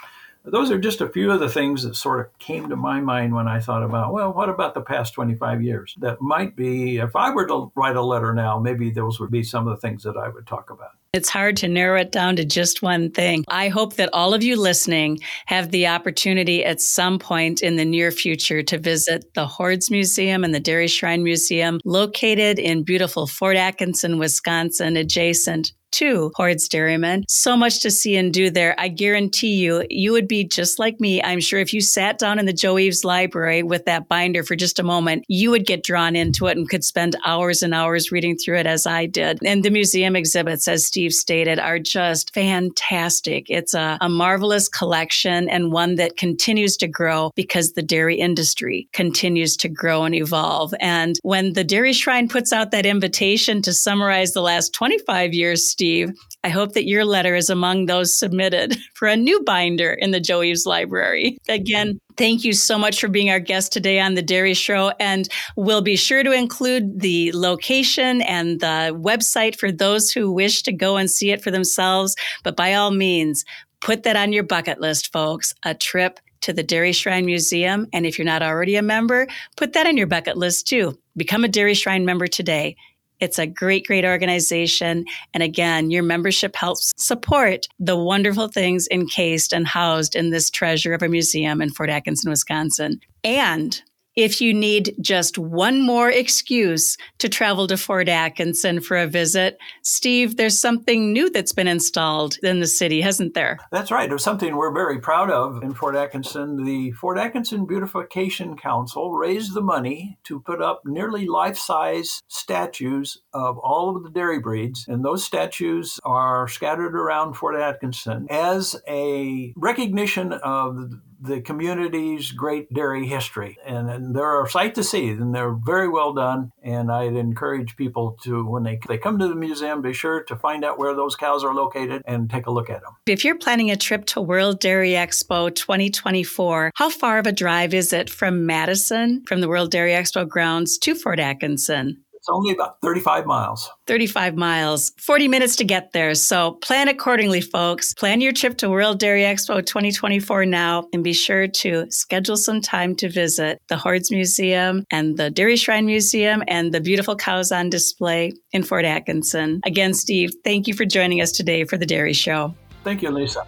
those 0.43 0.71
are 0.71 0.79
just 0.79 1.01
a 1.01 1.09
few 1.09 1.31
of 1.31 1.39
the 1.39 1.49
things 1.49 1.83
that 1.83 1.95
sort 1.95 2.19
of 2.19 2.39
came 2.39 2.69
to 2.69 2.75
my 2.75 2.99
mind 2.99 3.35
when 3.35 3.47
I 3.47 3.59
thought 3.59 3.83
about, 3.83 4.11
well, 4.13 4.33
what 4.33 4.49
about 4.49 4.73
the 4.73 4.81
past 4.81 5.13
25 5.13 5.61
years? 5.61 5.95
That 5.99 6.21
might 6.21 6.55
be, 6.55 6.97
if 6.97 7.15
I 7.15 7.31
were 7.31 7.47
to 7.47 7.71
write 7.75 7.95
a 7.95 8.01
letter 8.01 8.33
now, 8.33 8.59
maybe 8.59 8.89
those 8.89 9.19
would 9.19 9.31
be 9.31 9.43
some 9.43 9.67
of 9.67 9.75
the 9.75 9.87
things 9.87 10.03
that 10.03 10.17
I 10.17 10.29
would 10.29 10.47
talk 10.47 10.69
about. 10.69 10.91
It's 11.13 11.29
hard 11.29 11.57
to 11.57 11.67
narrow 11.67 11.99
it 11.99 12.13
down 12.13 12.37
to 12.37 12.45
just 12.45 12.81
one 12.81 13.11
thing. 13.11 13.43
I 13.49 13.67
hope 13.67 13.95
that 13.95 14.09
all 14.13 14.33
of 14.33 14.43
you 14.43 14.55
listening 14.55 15.19
have 15.45 15.69
the 15.69 15.87
opportunity 15.87 16.63
at 16.63 16.79
some 16.79 17.19
point 17.19 17.61
in 17.61 17.75
the 17.75 17.83
near 17.83 18.11
future 18.11 18.63
to 18.63 18.77
visit 18.77 19.25
the 19.33 19.45
Hoards 19.45 19.91
Museum 19.91 20.45
and 20.45 20.55
the 20.55 20.59
Dairy 20.59 20.87
Shrine 20.87 21.21
Museum 21.21 21.81
located 21.83 22.59
in 22.59 22.83
beautiful 22.83 23.27
Fort 23.27 23.57
Atkinson, 23.57 24.19
Wisconsin, 24.19 24.95
adjacent 24.95 25.73
to 25.91 26.31
Hoard's 26.35 26.67
Dairyman. 26.67 27.25
So 27.27 27.55
much 27.55 27.81
to 27.81 27.91
see 27.91 28.15
and 28.15 28.33
do 28.33 28.49
there. 28.49 28.75
I 28.77 28.87
guarantee 28.87 29.55
you, 29.55 29.85
you 29.89 30.11
would 30.11 30.27
be 30.27 30.43
just 30.43 30.79
like 30.79 30.99
me. 30.99 31.21
I'm 31.23 31.39
sure 31.39 31.59
if 31.59 31.73
you 31.73 31.81
sat 31.81 32.17
down 32.17 32.39
in 32.39 32.45
the 32.45 32.53
Joe 32.53 32.77
Eves 32.77 33.03
library 33.03 33.63
with 33.63 33.85
that 33.85 34.07
binder 34.07 34.43
for 34.43 34.55
just 34.55 34.79
a 34.79 34.83
moment, 34.83 35.25
you 35.27 35.51
would 35.51 35.65
get 35.65 35.83
drawn 35.83 36.15
into 36.15 36.47
it 36.47 36.57
and 36.57 36.69
could 36.69 36.83
spend 36.83 37.15
hours 37.25 37.61
and 37.61 37.73
hours 37.73 38.11
reading 38.11 38.37
through 38.37 38.57
it 38.57 38.67
as 38.67 38.85
I 38.85 39.05
did. 39.05 39.39
And 39.43 39.63
the 39.63 39.69
museum 39.69 40.15
exhibits, 40.15 40.67
as 40.67 40.85
Steve 40.85 41.13
stated, 41.13 41.59
are 41.59 41.79
just 41.79 42.33
fantastic. 42.33 43.49
It's 43.49 43.73
a, 43.73 43.97
a 44.01 44.09
marvelous 44.09 44.67
collection 44.67 45.49
and 45.49 45.71
one 45.71 45.95
that 45.95 46.17
continues 46.17 46.77
to 46.77 46.87
grow 46.87 47.31
because 47.35 47.73
the 47.73 47.81
dairy 47.81 48.17
industry 48.17 48.87
continues 48.93 49.57
to 49.57 49.69
grow 49.69 50.03
and 50.03 50.15
evolve. 50.15 50.73
And 50.79 51.17
when 51.23 51.53
the 51.53 51.63
Dairy 51.63 51.93
Shrine 51.93 52.27
puts 52.27 52.53
out 52.53 52.71
that 52.71 52.85
invitation 52.85 53.61
to 53.63 53.73
summarize 53.73 54.33
the 54.33 54.41
last 54.41 54.73
25 54.73 55.33
years, 55.33 55.67
Steve. 55.81 56.11
I 56.43 56.49
hope 56.49 56.73
that 56.73 56.85
your 56.85 57.05
letter 57.05 57.33
is 57.33 57.49
among 57.49 57.87
those 57.87 58.15
submitted 58.17 58.77
for 58.93 59.07
a 59.07 59.17
new 59.17 59.41
binder 59.43 59.91
in 59.91 60.11
the 60.11 60.19
Joe 60.19 60.43
Eves 60.43 60.67
Library. 60.67 61.39
Again, 61.49 61.97
Thank 62.17 62.43
you 62.43 62.53
so 62.53 62.77
much 62.77 62.99
for 62.99 63.07
being 63.07 63.31
our 63.31 63.39
guest 63.39 63.71
today 63.71 63.99
on 63.99 64.13
the 64.13 64.21
Dairy 64.21 64.53
Show. 64.53 64.91
And 64.99 65.27
we'll 65.55 65.81
be 65.81 65.95
sure 65.95 66.23
to 66.23 66.31
include 66.33 66.99
the 66.99 67.31
location 67.31 68.21
and 68.23 68.59
the 68.59 68.95
website 69.01 69.55
for 69.57 69.71
those 69.71 70.11
who 70.11 70.31
wish 70.31 70.61
to 70.63 70.73
go 70.73 70.97
and 70.97 71.09
see 71.09 71.31
it 71.31 71.41
for 71.41 71.49
themselves. 71.49 72.15
But 72.43 72.55
by 72.55 72.73
all 72.75 72.91
means, 72.91 73.43
put 73.79 74.03
that 74.03 74.17
on 74.17 74.33
your 74.33 74.43
bucket 74.43 74.79
list, 74.79 75.11
folks. 75.11 75.53
A 75.63 75.73
trip 75.73 76.19
to 76.41 76.53
the 76.53 76.63
Dairy 76.63 76.91
Shrine 76.91 77.25
Museum. 77.25 77.87
And 77.93 78.05
if 78.05 78.19
you're 78.19 78.25
not 78.25 78.43
already 78.43 78.75
a 78.75 78.83
member, 78.83 79.25
put 79.55 79.73
that 79.73 79.87
on 79.87 79.97
your 79.97 80.07
bucket 80.07 80.37
list 80.37 80.67
too. 80.67 80.99
Become 81.15 81.43
a 81.43 81.47
Dairy 81.47 81.73
Shrine 81.73 82.05
member 82.05 82.27
today. 82.27 82.75
It's 83.21 83.39
a 83.39 83.47
great, 83.47 83.85
great 83.85 84.03
organization. 84.03 85.05
And 85.33 85.43
again, 85.43 85.91
your 85.91 86.03
membership 86.03 86.55
helps 86.55 86.91
support 86.97 87.67
the 87.79 87.95
wonderful 87.95 88.47
things 88.47 88.87
encased 88.91 89.53
and 89.53 89.67
housed 89.67 90.15
in 90.15 90.31
this 90.31 90.49
treasure 90.49 90.93
of 90.93 91.03
a 91.03 91.07
museum 91.07 91.61
in 91.61 91.69
Fort 91.69 91.89
Atkinson, 91.89 92.31
Wisconsin. 92.31 92.99
And 93.23 93.81
If 94.15 94.41
you 94.41 94.53
need 94.53 94.93
just 94.99 95.37
one 95.37 95.85
more 95.85 96.09
excuse 96.09 96.97
to 97.19 97.29
travel 97.29 97.67
to 97.67 97.77
Fort 97.77 98.09
Atkinson 98.09 98.81
for 98.81 98.97
a 98.97 99.07
visit, 99.07 99.57
Steve, 99.83 100.35
there's 100.35 100.59
something 100.59 101.13
new 101.13 101.29
that's 101.29 101.53
been 101.53 101.67
installed 101.67 102.37
in 102.43 102.59
the 102.59 102.67
city, 102.67 102.99
hasn't 102.99 103.35
there? 103.35 103.57
That's 103.71 103.89
right. 103.89 104.09
There's 104.09 104.23
something 104.23 104.57
we're 104.57 104.73
very 104.73 104.99
proud 104.99 105.31
of 105.31 105.63
in 105.63 105.73
Fort 105.73 105.95
Atkinson. 105.95 106.65
The 106.65 106.91
Fort 106.91 107.17
Atkinson 107.17 107.65
Beautification 107.65 108.57
Council 108.57 109.13
raised 109.13 109.53
the 109.53 109.61
money 109.61 110.17
to 110.25 110.41
put 110.41 110.61
up 110.61 110.81
nearly 110.85 111.25
life 111.25 111.57
size 111.57 112.21
statues 112.27 113.21
of 113.33 113.57
all 113.59 113.95
of 113.95 114.03
the 114.03 114.09
dairy 114.09 114.39
breeds, 114.39 114.85
and 114.89 115.05
those 115.05 115.23
statues 115.23 115.99
are 116.03 116.49
scattered 116.49 116.95
around 116.95 117.35
Fort 117.35 117.55
Atkinson 117.55 118.27
as 118.29 118.75
a 118.89 119.53
recognition 119.55 120.33
of 120.33 120.91
the 121.21 121.41
community's 121.41 122.31
great 122.31 122.73
dairy 122.73 123.07
history. 123.07 123.57
And, 123.65 123.89
and, 123.89 124.15
they're 124.15 124.43
a 124.43 124.49
sight 124.49 124.75
to 124.75 124.83
see, 124.83 125.09
and 125.09 125.33
they're 125.33 125.53
very 125.53 125.87
well 125.87 126.13
done. 126.13 126.51
And 126.63 126.91
I'd 126.91 127.15
encourage 127.15 127.77
people 127.77 128.17
to, 128.23 128.45
when 128.45 128.63
they, 128.63 128.79
they 128.87 128.97
come 128.97 129.19
to 129.19 129.27
the 129.27 129.35
museum, 129.35 129.81
be 129.81 129.93
sure 129.93 130.23
to 130.23 130.35
find 130.35 130.65
out 130.65 130.79
where 130.79 130.95
those 130.95 131.15
cows 131.15 131.43
are 131.43 131.53
located 131.53 132.01
and 132.05 132.29
take 132.29 132.47
a 132.47 132.51
look 132.51 132.69
at 132.69 132.81
them. 132.81 132.95
If 133.05 133.23
you're 133.23 133.37
planning 133.37 133.71
a 133.71 133.77
trip 133.77 134.05
to 134.07 134.21
World 134.21 134.59
Dairy 134.59 134.91
Expo 134.91 135.53
2024, 135.53 136.71
how 136.75 136.89
far 136.89 137.19
of 137.19 137.27
a 137.27 137.31
drive 137.31 137.73
is 137.73 137.93
it 137.93 138.09
from 138.09 138.45
Madison, 138.45 139.23
from 139.25 139.41
the 139.41 139.47
World 139.47 139.71
Dairy 139.71 139.91
Expo 139.91 140.27
grounds 140.27 140.77
to 140.79 140.95
Fort 140.95 141.19
Atkinson? 141.19 142.03
It's 142.21 142.29
only 142.29 142.53
about 142.53 142.79
35 142.83 143.25
miles. 143.25 143.67
35 143.87 144.35
miles, 144.35 144.91
40 144.99 145.27
minutes 145.27 145.55
to 145.55 145.63
get 145.63 145.91
there. 145.91 146.13
So 146.13 146.51
plan 146.61 146.87
accordingly, 146.87 147.41
folks. 147.41 147.95
Plan 147.95 148.21
your 148.21 148.31
trip 148.31 148.59
to 148.59 148.69
World 148.69 148.99
Dairy 148.99 149.23
Expo 149.23 149.65
2024 149.65 150.45
now 150.45 150.87
and 150.93 151.03
be 151.03 151.13
sure 151.13 151.47
to 151.47 151.89
schedule 151.89 152.37
some 152.37 152.61
time 152.61 152.95
to 152.97 153.09
visit 153.09 153.59
the 153.69 153.75
Hoards 153.75 154.11
Museum 154.11 154.85
and 154.91 155.17
the 155.17 155.31
Dairy 155.31 155.55
Shrine 155.55 155.87
Museum 155.87 156.43
and 156.47 156.71
the 156.71 156.79
beautiful 156.79 157.15
cows 157.15 157.51
on 157.51 157.71
display 157.71 158.33
in 158.51 158.61
Fort 158.61 158.85
Atkinson. 158.85 159.59
Again, 159.65 159.95
Steve, 159.95 160.29
thank 160.43 160.67
you 160.67 160.75
for 160.75 160.85
joining 160.85 161.21
us 161.21 161.31
today 161.31 161.63
for 161.63 161.75
the 161.75 161.87
Dairy 161.87 162.13
Show. 162.13 162.53
Thank 162.83 163.01
you, 163.01 163.09
Lisa. 163.09 163.47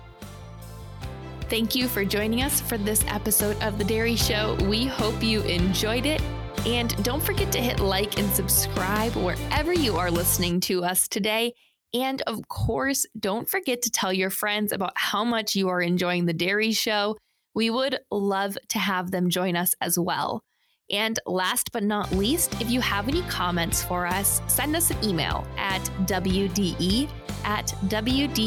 Thank 1.48 1.76
you 1.76 1.88
for 1.88 2.04
joining 2.04 2.42
us 2.42 2.60
for 2.60 2.80
this 2.80 3.06
episode 3.08 3.62
of 3.62 3.78
The 3.78 3.84
Dairy 3.84 4.16
Show. 4.16 4.58
We 4.68 4.86
hope 4.86 5.22
you 5.22 5.42
enjoyed 5.42 6.08
it 6.08 6.24
and 6.66 7.04
don't 7.04 7.22
forget 7.22 7.52
to 7.52 7.62
hit 7.62 7.80
like 7.80 8.18
and 8.18 8.32
subscribe 8.32 9.14
wherever 9.16 9.74
you 9.74 9.98
are 9.98 10.12
listening 10.12 10.60
to 10.62 10.84
us 10.84 11.08
today. 11.08 11.54
And 11.94 12.22
of 12.24 12.48
course, 12.48 13.06
don't 13.20 13.50
forget 13.50 13.82
to 13.84 13.92
tell 13.92 14.12
your 14.12 14.30
friends 14.30 14.72
about 14.72 14.94
how 14.96 15.24
much 15.24 15.56
you 15.56 15.70
are 15.70 15.82
enjoying 15.82 16.26
the 16.26 16.34
Dairy 16.34 16.72
Show. 16.72 17.18
We 17.54 17.70
would 17.70 18.00
love 18.10 18.58
to 18.70 18.80
have 18.80 19.12
them 19.12 19.30
join 19.30 19.56
us 19.56 19.76
as 19.80 20.00
well. 20.00 20.44
And 20.92 21.20
last 21.26 21.72
but 21.72 21.84
not 21.84 22.12
least, 22.12 22.60
if 22.62 22.70
you 22.70 22.82
have 22.82 23.08
any 23.08 23.22
comments 23.24 23.84
for 23.84 24.06
us, 24.06 24.42
send 24.48 24.76
us 24.76 24.92
an 24.92 25.04
email 25.04 25.48
at 25.58 25.82
WDE 26.06 27.10
at 27.46 27.68
WDEXPO.com. 27.86 28.38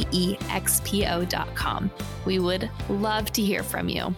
We 2.24 2.38
would 2.38 2.70
love 2.88 3.32
to 3.32 3.42
hear 3.42 3.62
from 3.62 3.88
you. 3.88 4.14